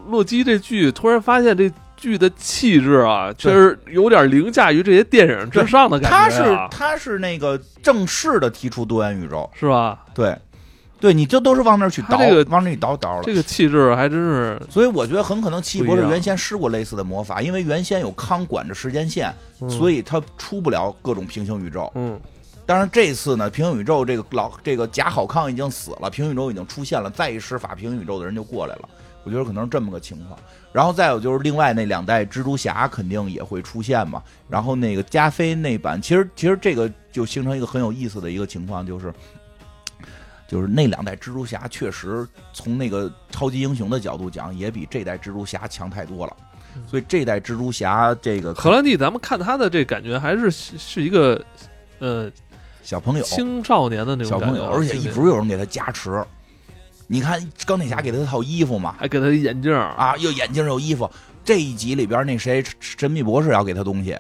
[0.08, 6.18] 洛基这剧突然发现这剧的气质啊，确实有点凌驾于这些电影之上的感觉。
[6.18, 10.06] 他是他是那个正式的提出多元宇宙，是吧？
[10.14, 10.36] 对，
[11.00, 13.24] 对，你这都是往那儿去倒，这个往那里倒倒了。
[13.24, 19.34] 这个气质还真是，所以我觉得很可能奇异博士原先施过类似的魔法，因为原先有康管着时间线，
[19.70, 21.92] 所以他出不了各种平行宇宙。
[21.96, 22.20] 嗯，
[22.66, 28.90] 当然这次呢，平行宇宙这个老这个假好康已经死了，平行宇宙已经出现了，再一施法，平行宇宙的人就过来了。
[29.26, 30.40] 我觉得可能是这么个情况。
[30.72, 34.22] 然后再有就是另外那两代蜘蛛侠肯定也会出现嘛。
[34.48, 39.14] 然后那个加菲那版，其实其实这个就形成一个很有意思的一个情况，就是。
[40.48, 46.36] 就是那两代蜘蛛侠确实从那个超级英雄的角度讲，也比这代蜘蛛侠强太多了。
[46.88, 51.40] 所以这代蜘蛛侠这个荷兰弟，咱们看他的这感觉还是是一个
[52.00, 52.32] 呃
[52.82, 56.26] 小朋友、青少年的那种小朋友，而且一直有人给他加持。
[57.12, 61.10] 你看钢铁侠给他套衣服嘛，还给他眼镜啊，又眼镜又衣服。
[61.44, 64.16] 这一集里边那谁神秘博士要给他东西。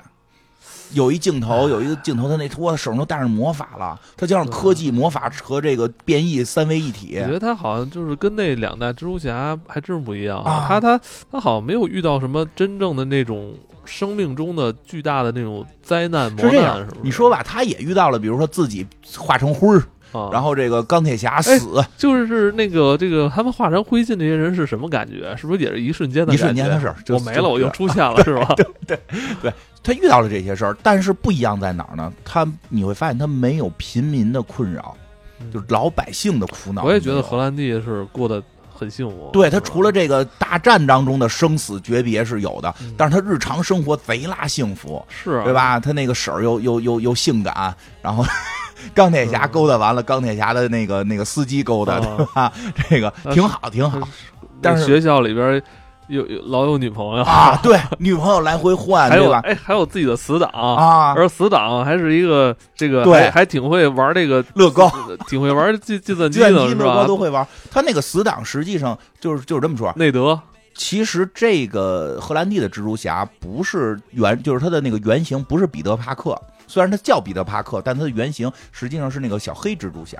[0.94, 7.20] 有一镜头，有一个镜头，他那托他手上都带上魔法了，他加上科技魔法和这个变异三位一体。
[7.22, 10.44] 我觉得他好像就是跟那两代蜘蛛侠还真是不一样。
[10.68, 11.00] 他他
[11.32, 13.54] 他好像没有遇到什么真正的那种
[13.86, 19.84] 生命中的巨大的那种灾难磨难，是你说吧，他也遇到了，比如说自己化成灰儿。
[20.32, 25.36] 然后这个钢铁侠死，就是那个这个他们化成灰烬这些人是什么感觉？
[25.38, 26.34] 是不是也是一瞬间的？
[26.34, 28.53] 一瞬间的事儿，我没了，我又出现了，是吧？
[28.55, 28.99] 对对
[29.41, 29.53] 对，
[29.84, 32.12] 他遇到了这些事儿，但是不一样在哪儿呢？
[32.26, 34.95] 他你会发现他没有平民的困扰，
[35.53, 36.84] 就是老百姓的苦恼。
[36.84, 38.41] 我也觉得荷兰弟是过得
[38.74, 39.30] 很幸福。
[39.32, 45.80] 对他除了这个大战当中的生死诀别是有的，但是他日常生活贼拉幸福，是对吧？
[45.80, 48.26] 他那个婶儿又又又又性感，然后。
[48.94, 52.52] 钢铁侠勾搭完了，钢铁侠的那个那个司机勾搭，对吧？
[52.90, 54.00] 这个挺好，挺好。
[54.62, 55.62] 但是学校里边
[56.08, 59.40] 有有老有女朋友啊，对，女朋友来回换，对吧？
[59.44, 64.92] 哎，还有自己的死党啊，而死党还是一个这个，对，还挺会玩这个乐高，
[65.28, 67.06] 挺会玩计计算 机的，是吧？
[67.06, 67.48] 都会玩。
[67.72, 70.40] 他那个死党实际上就是就是这么说，内德。
[70.76, 80.18] 其实这个荷兰弟的蜘蛛侠不是原，就是他的那个原型不是彼得帕克，虽然他叫彼得帕克，但他的原型实际上是那个小黑蜘蛛侠。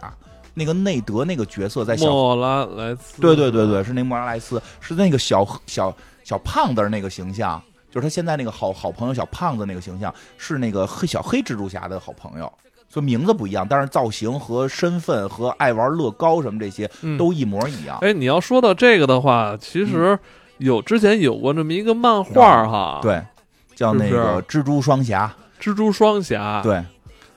[0.56, 12.52] 那个内德那个角色在小莫拉莱斯，对对对对，是那莫拉莱斯，是那个小小小胖子那个形象，就是他现在那个好好朋友小胖子那个形象，是那个黑小黑蜘蛛侠的好朋友，
[12.90, 17.98] 所以名字不一样，但是造型和身份和爱玩乐高什么这些都一模一样。
[18.02, 20.18] 哎，你要说到这个的话，其实
[20.58, 23.24] 有之前有过这么一个漫画哈，对，
[23.76, 26.84] 叫那个蜘蛛双侠，蜘蛛双侠，对。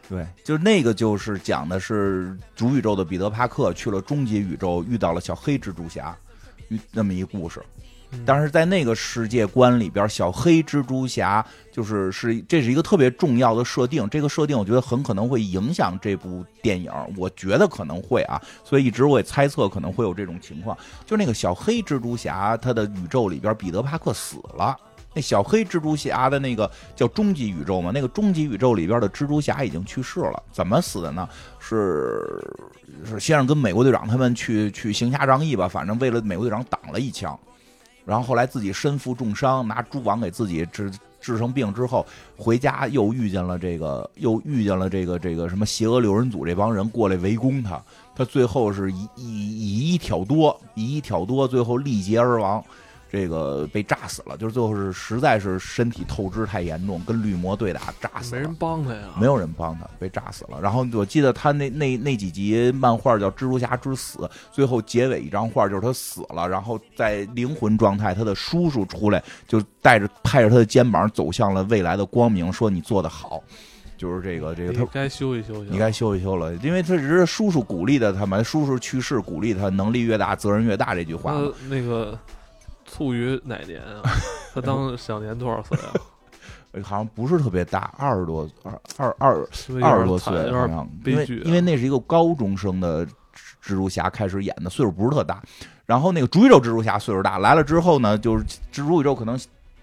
[0.08, 6.14] 对，就是那个，就是讲的是主宇宙的彼得·帕克去了终极宇宙，遇到了小黑蜘蛛侠，
[6.90, 7.62] 那么一故事。
[8.26, 11.42] 但是在那个世界观里边，小黑蜘蛛侠
[11.72, 14.06] 就是是这是一个特别重要的设定。
[14.10, 20.76] 这个设定我觉得很可能会影响这部电影，我觉得可能会啊，所以一直我也猜测可能会有这种情况。
[21.06, 24.76] 就那个小黑蜘蛛侠，他的宇宙里边，彼得·帕克死了。
[25.14, 27.90] 那小黑蜘蛛侠的那个叫终极宇宙嘛？
[27.92, 31.28] 那个终极宇宙里边的蜘蛛侠已经去世了，怎么死的呢？
[31.58, 32.42] 是
[33.04, 37.38] 是先生跟美国队长他们去去行侠仗义吧，反正为了美国队长挡了一枪，
[38.04, 40.90] 然后后来自己身负重伤，拿蛛网给自己治
[41.20, 42.04] 治成病之后，
[42.36, 47.80] 回家又遇见了这个，又遇见了这个这个什么邪恶六人组这帮人过来围攻他，
[48.16, 52.64] 他最后是以以以一挑多，以一挑多，最后力竭而亡。
[53.12, 58.40] 这个被炸死了，就是最后是实在是身体透支太严重，跟绿魔对打，炸死了。
[58.40, 60.58] 没人帮他呀，没有人帮他，被炸死了。
[60.62, 73.42] 然后我记得他那那那几集漫画叫《蜘蛛侠之死》，最后结尾一张画就是他死了，然后在灵魂状态，他的叔叔出来就带着拍着他的肩膀走向了未来的光明，说你做的好，
[73.98, 81.34] 就是这个这个他该休息休息，你该休息休了，因为他只是叔叔鼓励的他们，叔叔去世鼓励他，能力越大责任越大这句话。
[81.68, 82.18] 那个。
[82.96, 84.02] 卒于哪年啊？
[84.54, 85.92] 他当享年多少岁啊？
[86.82, 89.48] 好像不是特别大，二十多，二二二
[89.82, 91.42] 二十多岁，好像悲剧。
[91.44, 95.42] 因为那是一个高中生的蜘蛛侠开始演的，岁数不是特大。
[95.84, 99.38] 然后那个主宇宙蜘蛛侠岁数大，来了之后呢，就是蜘蛛宇宙可能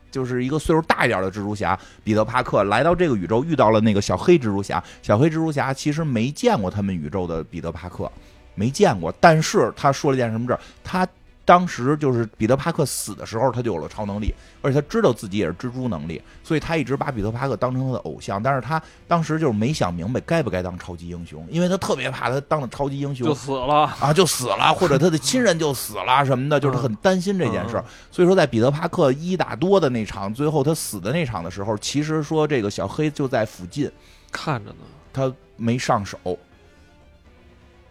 [0.09, 4.83] 就是一个岁数大一点的蜘蛛侠彼得·帕克来到这个宇宙，遇到了那个小黑蜘蛛侠。
[5.03, 8.11] 小黑蜘蛛侠其实没见过他们宇宙的彼得·帕克，
[8.55, 9.13] 没见过。
[9.19, 10.59] 但是他说了一件什么事儿？
[10.83, 11.07] 他。
[11.49, 14.31] 当时就是彼得·帕克死的时候，他就有了超能力，
[14.61, 18.41] 而且他知道自己也是蜘蛛能力，所以他一直把彼得·帕克当成他的偶像。
[18.41, 27.85] 但是他当时就是没想明白该不该当超级英雄，因为他特别怕他当了超级英雄就死了啊，就死了，或者他的亲人就死了什么的，就是很担心这件事儿。
[28.11, 33.91] 所以说，在彼得·帕克一打多的那场，最后他死的那场的时候，其实说这个小黑就在附近
[34.31, 36.19] 看着呢，他没上手，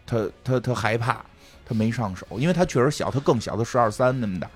[0.06, 1.24] 他他他害怕。
[1.68, 4.48] 他没上手，因为他确实小，他更小，他十二三那么大，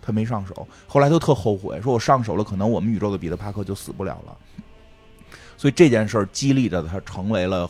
[0.00, 0.66] 他没上手。
[0.86, 4.34] 后来他特后悔，说我上手了，可能我们宇宙的彼得·帕克就死不了了。
[5.58, 7.68] 所以这件事儿激励着他，成为了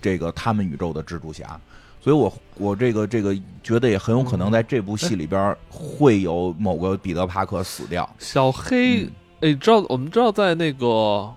[0.00, 1.60] 这个他们宇宙的蜘蛛侠。
[2.00, 8.08] 所以我我这个这个觉得也很有可能在这部戏里边会有某个彼得·帕克死掉。
[8.20, 11.28] 小黑，哎，知道我们知道在那个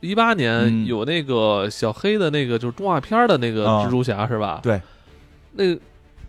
[0.00, 4.60] 一八年有那个小黑的那个就是动画片的那个蜘蛛侠是吧？
[4.62, 4.78] 对，
[5.52, 5.64] 那。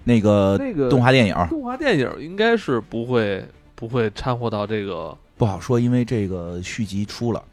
[0.10, 3.46] 那个那个动画电影，动画电影应该是不会
[3.76, 7.44] 不会掺和到这个，不好说，因为这个续集出了，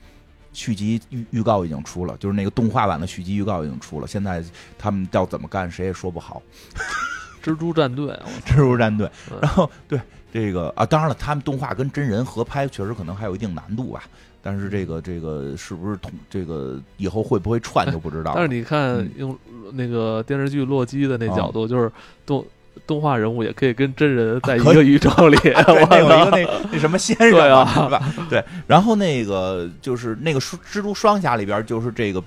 [0.54, 4.42] 续集预预告已经出了，就是那个动画版的续集预告已经出了，现在
[4.78, 6.40] 他们要怎么干，谁也说不好。
[7.44, 9.08] 蜘蛛战队，蜘蛛战队，
[9.40, 10.00] 然后对
[10.32, 14.02] 这个啊，当然了，他们动画跟真人合拍，确实可能还有一定难度吧。
[14.48, 18.30] 但是这个这个是不是同这个以后会不会串就不知道。
[18.38, 19.36] 但是你看用
[19.72, 21.90] 那个电视剧《洛基》的那角度，就是
[22.24, 22.46] 动
[22.86, 25.36] 动画人物也可以跟真人在一个宇宙里。
[25.66, 28.00] 我有一个那那什么先生啊，是吧？
[28.30, 28.40] 对。
[28.68, 32.22] 然后那个就是那个蜘蛛双侠里边，就是这个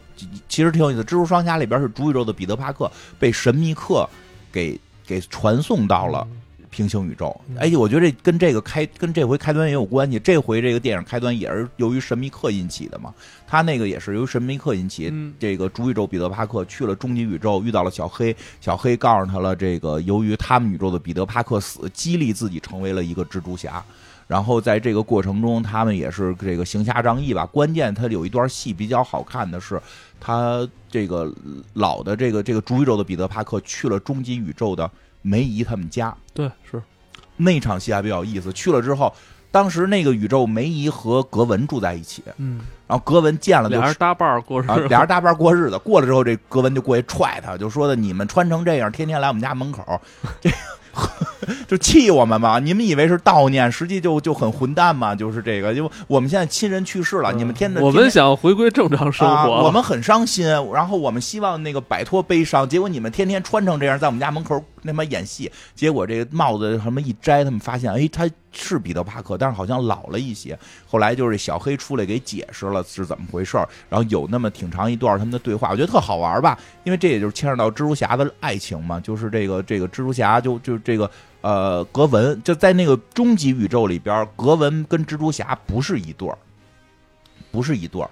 [0.49, 1.01] 其实挺有意思。
[1.01, 4.05] 蜘蛛双侠里边是主宇宙的彼得·帕克被神秘客
[4.51, 4.77] 给
[5.07, 6.27] 给传送到了。
[6.69, 10.19] 平行宇宙，哎，我觉得这跟这个开跟这回开端也有关系。
[10.19, 13.13] 这回这个电影开端也是由于神秘客引起的嘛。
[13.47, 15.11] 他那个也是由神秘客引起。
[15.39, 23.83] 这个主宇宙彼得帕克去了终极宇宙，遇到了小黑，小黑告诉他了，这个由于他们宇宙的彼得帕克死，激励自己成为了一个蜘蛛侠。
[24.27, 27.47] 然后在这个过程中，他们也是这个行侠仗义吧。
[27.47, 29.81] 关键他有一段戏比较好看的是，
[30.19, 31.33] 他这个
[31.73, 34.89] 老的这个这个主宇宙的彼得帕克去了终极宇宙的。
[35.21, 36.81] 梅姨他们家，对，是
[37.37, 38.51] 那场戏还比较有意思。
[38.53, 39.13] 去了之后，
[39.51, 45.77] 当时那个宇宙梅姨和格文住在一起，嗯，然后格文见了，俩人搭伴过日子，俩人搭伴过日子。
[45.79, 50.01] 过了之后，这格文就过去踹他，就说的你们穿成这样，天天来我们家门口，
[50.41, 50.49] 这。
[51.65, 52.59] 就气我们嘛？
[52.59, 55.15] 你们以为是悼念，实际就就很混蛋嘛？
[55.15, 70.57] 就是这个，因为我们现在亲人去世了，你们天我们想回归正常生活，我们很伤心，然后我们希望那个摆脱悲伤，结果你们天天穿成这样，在我们家门口那么演戏，结果这个帽子什么一摘，他们发现，哎，他是彼得帕克，但是好像老了一些。
[70.87, 73.57] 后来就是小黑出来给解释了是怎么回事
[73.89, 81.09] 然后有那么挺长一段他们的对话，我觉得特好玩吧，因为这也就是牵扯到蜘蛛侠的爱情嘛，就是这个这个蜘蛛侠就就这个。
[81.41, 86.37] 呃，格文就在那个终极宇宙里边，格文跟蜘蛛侠不是一对儿，
[87.49, 88.09] 不是一对儿，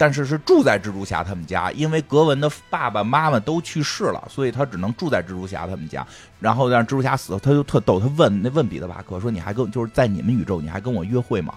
[0.00, 6.06] 但是是住在蜘蛛侠他们家，因为格文的爸爸妈妈都去世了，所以他只能住在蜘蛛侠他们家。
[6.38, 11.52] 然后让蜘蛛侠死了，他就特逗，他问那问彼得帕克说：“你还跟就是在你们宇宙，你还跟我约会吗？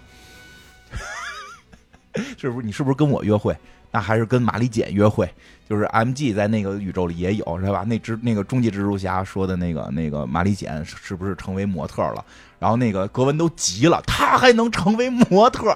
[2.38, 2.66] 是不是？
[2.66, 3.58] 你是不是跟我约会？
[3.92, 5.26] 那还是跟玛丽简约会？”
[5.70, 7.86] 就是 M G 在那个宇宙里也有是吧？
[7.88, 12.26] 那只那个终极蜘蛛侠说的那个那个玛丽简是不是成为模特了？
[12.60, 15.74] 然后那个格文都急了，他还能成为模特？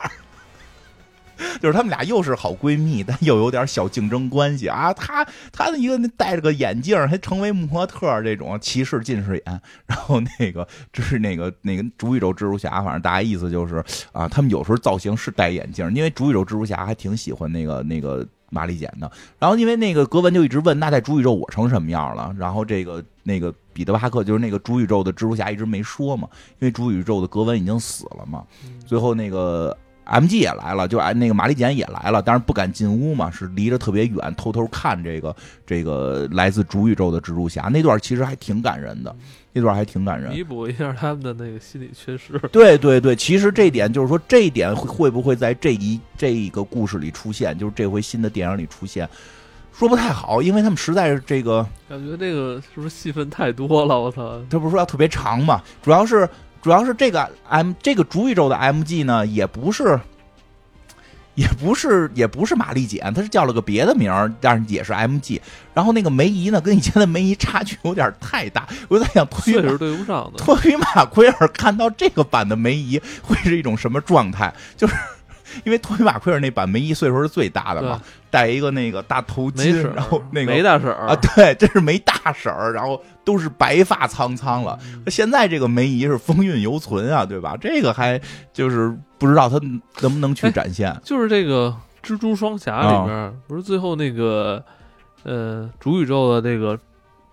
[1.62, 4.94] 就是他们俩又是好闺蜜，但又有点小竞争关系啊！
[4.94, 9.62] 她她的一个戴着个眼镜还成为模特，这种歧视近视眼。
[9.86, 18.26] 然后那个就是那个那个主宇宙蜘蛛侠，反正大概意思就是啊，他们有时候造型是戴眼镜，因为主宇宙蜘蛛侠还挺喜欢那个那个。
[18.50, 22.34] 玛丽简的，然后因为那个格文就一直问，那在主宇宙我成什么样了？
[22.40, 28.46] 然后这个那个彼得帕克就是那个主宇宙的蜘蛛侠一直没说嘛，因为主宇宙的格文已经死了嘛。
[28.86, 29.78] 最后那个
[30.08, 35.36] M G 也来了，就哎那个玛丽简也来了，当然不敢进屋嘛，是离着特别远，偷偷看这个
[35.66, 39.16] 这个来自主宇宙的蜘蛛侠那段，其实还挺感人的。
[39.54, 42.38] 那段还挺感人，弥补一下他们的那个心理缺失。
[42.52, 47.58] 对对对，其实这点就是说，这一点会会不会在这一这一个故事里出现？
[47.58, 49.10] 就是这回新的电影里出现，
[49.74, 54.00] 说不太好，因为他们实在是这个感觉这个是不是戏份太多了？
[54.00, 54.40] 我操！
[54.48, 55.60] 他不是说要特别长嘛？
[55.82, 56.30] 主要是
[56.68, 59.98] 主要是这个 M 这个主宇宙的 MG 呢，也不是。
[61.34, 65.42] 也不是，也不是玛丽简，她是叫了个别的名儿，但是也是 M G。
[65.74, 68.68] 然后那个梅姨呢，跟以前的梅姨差距有点太大。
[68.90, 70.38] 我在想，确实对不上的。
[70.38, 74.54] 托比马奎尔看到这个版的梅姨会是一种什么状态？
[74.76, 74.94] 就是
[75.64, 78.02] 因为托比马奎尔那版梅姨岁数是最大的嘛，
[78.38, 84.78] 戴一个那个大头巾，然后那个梅大婶啊，对， 这是梅大婶儿，然后都是白发苍苍了。
[85.08, 87.58] 现在这个梅姨是风韵犹存啊，对吧？
[87.60, 88.22] 这个还
[88.54, 88.96] 就是。
[89.20, 89.60] 不知道她
[90.02, 94.64] 能不能去展现，就是这个蜘蛛双侠里边，不是最后那个
[95.24, 96.78] 呃主宇宙的这个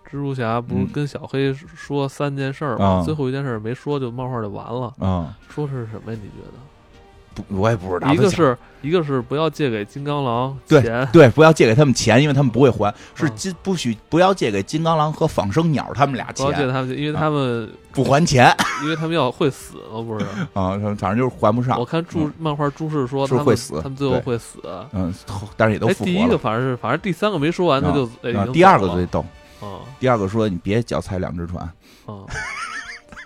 [0.09, 3.03] 蜘蛛侠，不是跟小黑说三件事儿吗？
[3.05, 4.91] 最后一件事没说，就漫画就完了。
[4.99, 6.19] 嗯，说是什么呀？
[6.19, 6.53] 你觉得？
[7.35, 8.11] 不，我也不知道。
[8.11, 12.91] 一个是一个是不要借给金刚狼钱，对，不要借给他们钱，因为他们不会还。
[13.13, 20.25] 是金不许不要借给金刚狼和仿生鸟他们俩钱，借他们，因为他们不还钱， 因为他们要会死了，不是？
[20.53, 21.77] 啊，反正就是还不上。
[21.77, 24.59] 我看注漫画注释说是会死，他们最后会死。
[24.93, 25.13] 嗯，
[25.57, 26.17] 但是也都复活了。
[26.17, 28.07] 第一个反正是，反正第三个没说完，他就
[28.53, 29.25] 第二个最逗。
[29.61, 31.63] 啊，第二个说你别脚踩两只船。
[32.05, 32.23] 啊。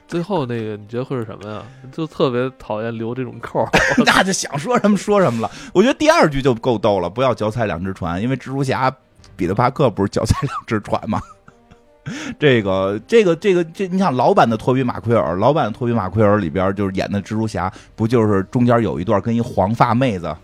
[0.09, 1.63] 最后那个你觉得会是什么呀？
[1.93, 3.65] 就特别讨厌留这种扣
[4.05, 5.51] 那就想说什么说什么了。
[5.71, 8.91] 我觉得第二句就够逗了，不要脚踩两只船，因为蜘蛛侠
[9.35, 11.21] 彼得帕克不是脚踩两只船吗？
[12.39, 20.35] 这个这个这个这，你想老版的托比马奎尔，老版的托比马奎尔里边就是演的蜘蛛侠，不就是中间有一段跟一黄发妹子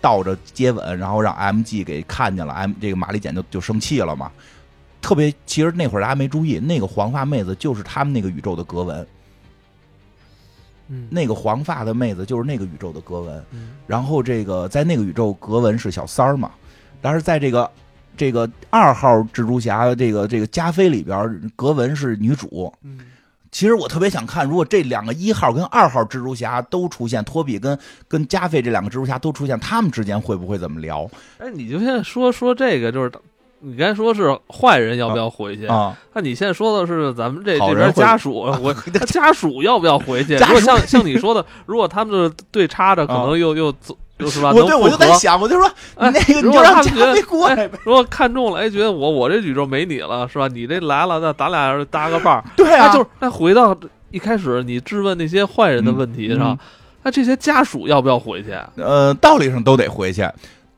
[0.00, 4.28] 倒着接吻，然后让 M G 给看见了，M 这个玛丽简就就生气了嘛。
[5.04, 9.06] 特别，其实那会儿大家没注意，那个黄发妹子就是他们那个宇宙的格文。
[10.88, 13.44] 嗯，那个黄发的妹子就是那个宇宙的格文。
[13.86, 16.52] 然后这个在那个宇宙，格文是小三儿嘛。
[17.02, 17.70] 但是在这个
[18.16, 22.72] 这个二号蜘蛛侠这个这个加菲里边，格文是女主。
[22.82, 23.00] 嗯，
[23.52, 27.78] 其实我特别想看，如果这两个一号跟二号蜘蛛侠都出现，托比跟
[28.08, 31.06] 跟加菲这两个蜘蛛侠都出现，他们之间会不会怎么聊？
[31.36, 33.12] 哎，你就现在说说这个，就是。
[33.64, 35.96] 你刚才说是坏人要不要回去啊？
[36.12, 38.74] 那你现在说的是咱们这这边家属，我
[39.06, 40.36] 家属要不要回去？
[40.36, 44.52] 如果像像你说的，如果他们就是对插着，可能又又走又是吧？
[44.52, 47.14] 我对我就在想，我就说那个，如果他们觉得
[47.84, 50.46] 如果看中了，哎，觉得我我这宇宙没你了，是吧？
[50.48, 53.76] 你这来了，那咱俩搭个伴儿，对啊，就是那回到
[54.10, 56.56] 一开始你质问那些坏人的问题上，
[57.02, 58.54] 那这些家属要不要回去？
[58.76, 60.22] 呃，道理上都得回去。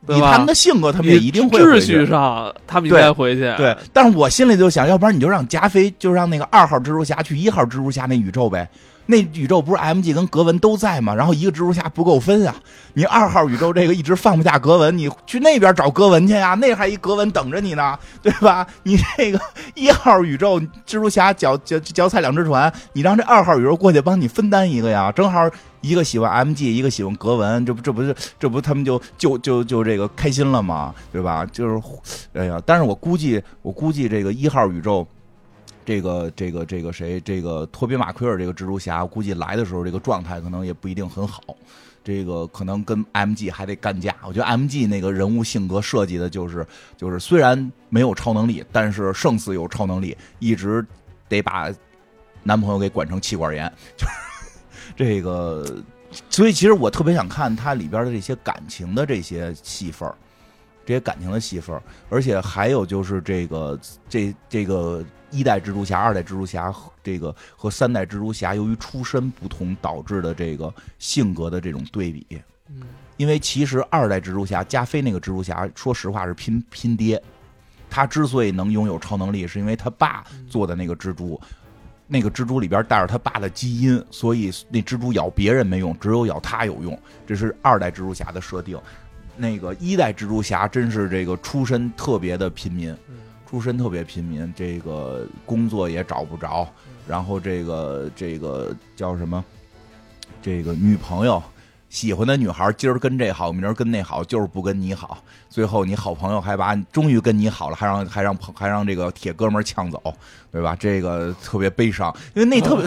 [0.09, 3.41] 以他们的性格，他们也一定会秩序上，他们应该回去。
[3.57, 8.69] 对，但是我心里就想，要不然你就让加菲，就让那个二号蜘蛛侠去一号蜘蛛侠那宇宙呗。
[9.09, 11.15] 那宇宙不是 M G 跟格文都在吗？
[11.15, 12.53] 然后一个蜘蛛侠不够分啊！
[12.93, 18.67] 你二号宇宙这个一直放不下格文，你去那边找格文去呀，那还一格文等着你呢，对吧？
[18.83, 19.41] 你这个
[19.77, 25.49] 一号宇宙蜘蛛侠脚脚脚踩两只船，你让这二号宇宙过去帮你分担一个呀，正好
[25.87, 30.95] 一个喜欢 M G，一个喜欢格文，这不这不是这不他们就就就就这个开心了吗？
[31.13, 31.47] 对吧？
[31.47, 31.83] 就是，
[32.33, 35.07] 哎呀，但是我估计我估计这个一号宇宙。
[35.85, 37.21] 这个这个这个谁？
[37.21, 41.41] 这个托比马奎尔这个蜘蛛侠，估计来的时候这个状态可能也不一定很好。
[42.03, 44.13] 这个可能跟 MG 还得干架。
[44.25, 50.85] 我觉得 MG 那个人物性格设计的就是就是虽然没有超能力，但是胜似有超能力，一直
[51.29, 51.73] 得把
[52.43, 53.73] 男朋友给管成气管炎。
[53.97, 54.13] 就是
[54.97, 55.65] 这个，
[56.31, 60.11] 所以其实我特别想看它里边的这些感情的这些戏份
[60.85, 61.79] 这些感情的戏份
[62.09, 63.79] 而且还有就是这个
[64.09, 65.05] 这这个。
[65.33, 72.25] 一代蜘蛛侠、二代蜘蛛侠和这个和三代蜘蛛侠，由于出身不同导致的这个性格的这种对比。
[72.69, 72.85] 嗯，
[73.17, 77.21] 因为其实二代蜘蛛侠加菲那个蜘蛛侠，说实话是拼拼爹。
[77.91, 81.39] 他之所以能拥有超能力，是因为他爸做的那个蜘蛛，
[82.07, 86.99] 那个蜘蛛里边带着他爸的基因，所以那蜘蛛咬别人没用，只有咬他有用。
[87.27, 88.79] 这是二代蜘蛛侠的设定。
[89.37, 92.97] 那个一代蜘蛛侠真是这个出身特别的贫民。
[93.49, 96.69] 出身特别贫民，这个工作也找不着，
[97.07, 99.45] 然后这个这个叫什么？
[100.43, 101.41] 这个女朋友
[101.97, 105.17] 喜欢的女孩，今儿跟这好，明儿跟那好，就是不跟你好。
[105.49, 110.15] 最后你好朋友还把终于跟你好了，还让还让还让这个铁哥们呛走，
[110.53, 110.77] 对吧？
[110.79, 112.85] 这个特别悲伤，因为那特别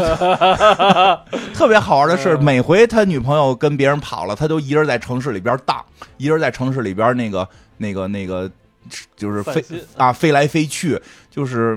[1.56, 5.84] 特别好玩的是，每回他女朋友跟别人跑了，他都一人在城市里边荡，
[6.18, 8.48] 一人在城市里边那个那个那个。
[9.16, 9.64] 就是飞
[9.98, 11.00] 啊，飞来飞去，
[11.30, 11.76] 就是，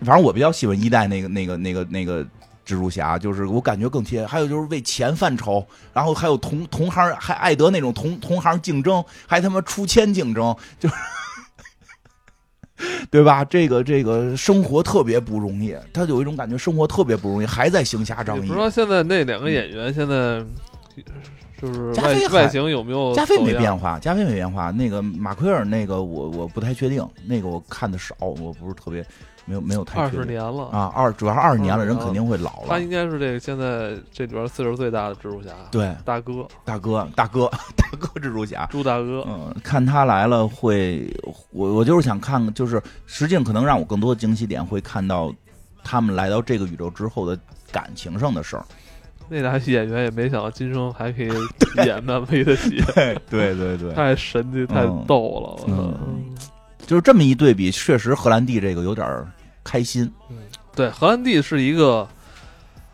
[0.00, 2.26] 反正我比较喜欢一代那个那个那个那个
[2.74, 4.24] 蜘蛛侠，就是我感觉更贴。
[4.24, 10.94] 还有就是为钱犯愁，然后还有同同行还爱得那种同同行竞争，还他妈出千竞争，就是
[13.10, 13.44] 对吧？
[13.44, 18.46] 这个这个生活特别不容易，他有一种感觉，生活特别不容易，还在行侠仗义。
[18.46, 20.44] 不知道现在那两个演员现在。
[21.60, 23.12] 就是外外形有没有？
[23.14, 24.70] 加菲没变化，加菲没变化。
[24.70, 29.04] 那个马奎尔那个我我不太确定，那个我看的少，我不是特别
[29.46, 30.00] 没有没有太。
[30.00, 32.66] 二十年了啊，二主要是二十年了，人肯定会老了。
[32.68, 39.24] 他应该是这个现在这里边岁数最大的蜘蛛侠，对，大哥，大哥，大哥， 大哥，蜘蛛侠，朱大哥。
[39.28, 41.12] 嗯，看他来了会，
[41.50, 45.32] 我我就是想看，就是实际上可能让我更多的惊喜点会看到
[45.82, 47.38] 他们来到这个宇宙之后的
[47.72, 48.64] 感情上的事儿。
[49.32, 51.30] 那俩演员也没想到今生还可以
[51.86, 52.82] 演漫威的戏，
[53.30, 56.29] 对对对，太神奇太逗了，嗯，
[56.90, 59.24] 就是这么一对比，确实荷兰弟这个有点
[59.62, 60.12] 开心。
[60.28, 60.38] 嗯，
[60.74, 62.08] 对，荷兰弟是一个，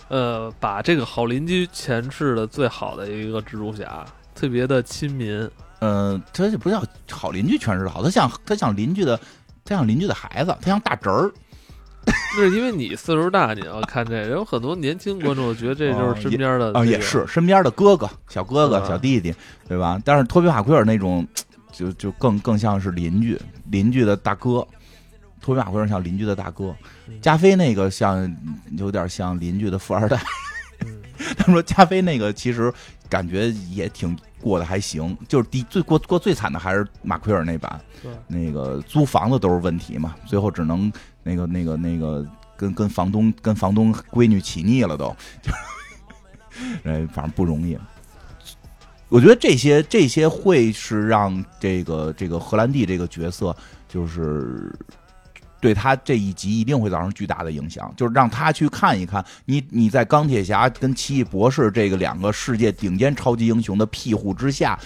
[0.09, 4.05] 呃，把这个好邻居诠释的最好的一个蜘蛛侠，
[4.35, 5.51] 特别的亲民。
[5.78, 9.18] 嗯，他就不叫好邻居诠释的好，他像他像邻居的，
[9.64, 11.32] 他像邻居的孩子，他像大侄儿。
[12.05, 19.35] 那是因为你岁数大，你要看这，有很多年轻观众觉得这就是身边的啊，也是身边的哥哥、小哥哥、小弟弟，
[19.66, 19.98] 对吧？
[20.05, 21.27] 但是托比马奎尔那种，
[21.77, 23.39] 就就更更像是邻居，
[23.70, 24.66] 邻居的大哥。
[25.40, 26.74] 托比马奎尔像邻居的大哥，
[27.20, 28.35] 加菲那个像
[28.73, 30.19] 有点像邻居的富二代。
[31.36, 32.73] 他们说加菲那个其实
[33.09, 37.81] 感觉也挺过得还行，就是第最过过最惨的还是马奎尔那版，
[38.27, 40.90] 那个租房子都是问题嘛，最后只能。
[41.28, 42.24] 那个、那个、那个，
[42.57, 45.53] 跟跟房东、跟房东闺女起腻了，都，就，
[46.89, 47.77] 哎，反正不容易。
[49.09, 53.55] 我觉得这些这些会是让这个这个荷兰弟这个角色，
[53.89, 54.73] 就是
[55.61, 64.78] 对他这一集一定会造成巨大的影响，就是让他去看一看你你在钢铁侠跟奇异博士这个两个世界顶尖超级英雄的庇护之下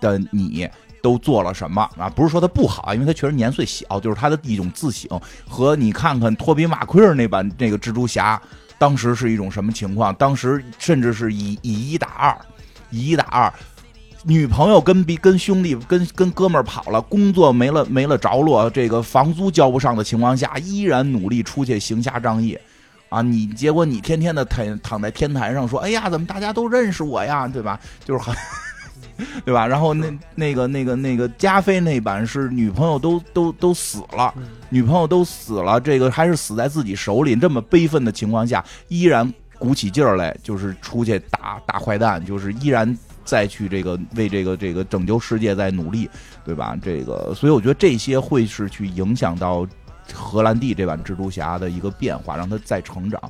[0.00, 0.68] 的你。
[1.00, 2.10] 都做了什么啊？
[2.10, 5.08] 不是说他不好，因为他确实年岁小，就是他的一种自省。
[5.48, 8.42] 和你看看托比马奎尔那版那个蜘蛛侠，
[8.78, 10.12] 当时是一种什么情况？
[10.16, 12.36] 当时甚至是以以一打二，
[12.90, 13.52] 以一打二，
[14.24, 22.58] 女朋友跟比跟兄弟跟跟哥们儿跑了，工作没了没了着落，这个房租交不上的情况下，依然努力出去行侠仗义，
[23.08, 23.22] 啊！
[23.22, 27.46] 你结果你天天的躺躺在天台上说，哎呀，怎么大家都认识我呀？
[27.48, 27.78] 对吧？
[28.04, 28.34] 就是很。
[29.44, 29.66] 对吧？
[29.66, 34.32] 然后那那个那个那个加菲那版是女朋友都都都死了，
[34.68, 46.08] 女朋友都死了，这个还是死在自己手里，这么悲愤的情况下，依然鼓起劲儿来，就是出去打打坏蛋，就是依然再去这个为这个这个拯救世界在努力，
[46.44, 46.76] 对吧？
[46.82, 49.66] 这个，所以我觉得这些会是去影响到
[50.14, 53.20] 荷兰弟这版蜘蛛侠的一个变化，让他再成长。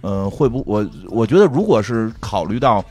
[0.00, 2.84] 呃，会不我我觉得，如果是考虑到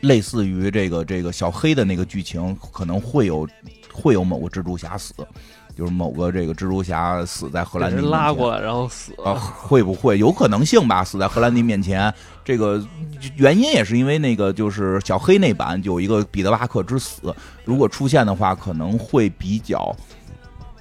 [0.00, 3.48] 类似于这个这个小黑的那个剧情，可能会有
[3.92, 5.14] 会有某个蜘蛛侠死。
[5.76, 10.18] 就是某个这个蜘蛛侠死在荷兰弟拉过来然后死啊，会不会？
[10.18, 11.02] 有可能性吧？
[11.02, 12.12] 死在荷兰弟面前，
[12.44, 12.80] 这个
[13.36, 17.34] 原因也是因为那个就是小黑那版有一个彼得巴克之死，
[17.64, 19.94] 如果出现的话，可能会比较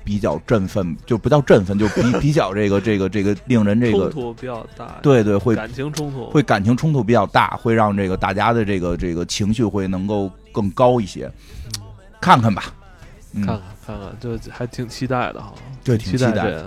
[0.03, 11.31] 比较振奋，就不叫振奋，就比比较这个这个这个令人这个冲突比较大，对对，会感情冲突会感情冲突比较大，会让这个大家的这个这个情绪会能够更高一些，
[12.19, 12.65] 看看吧，
[13.33, 13.61] 看看。
[13.85, 15.53] 看看，就还挺期待的哈，
[15.83, 16.63] 对，挺期待。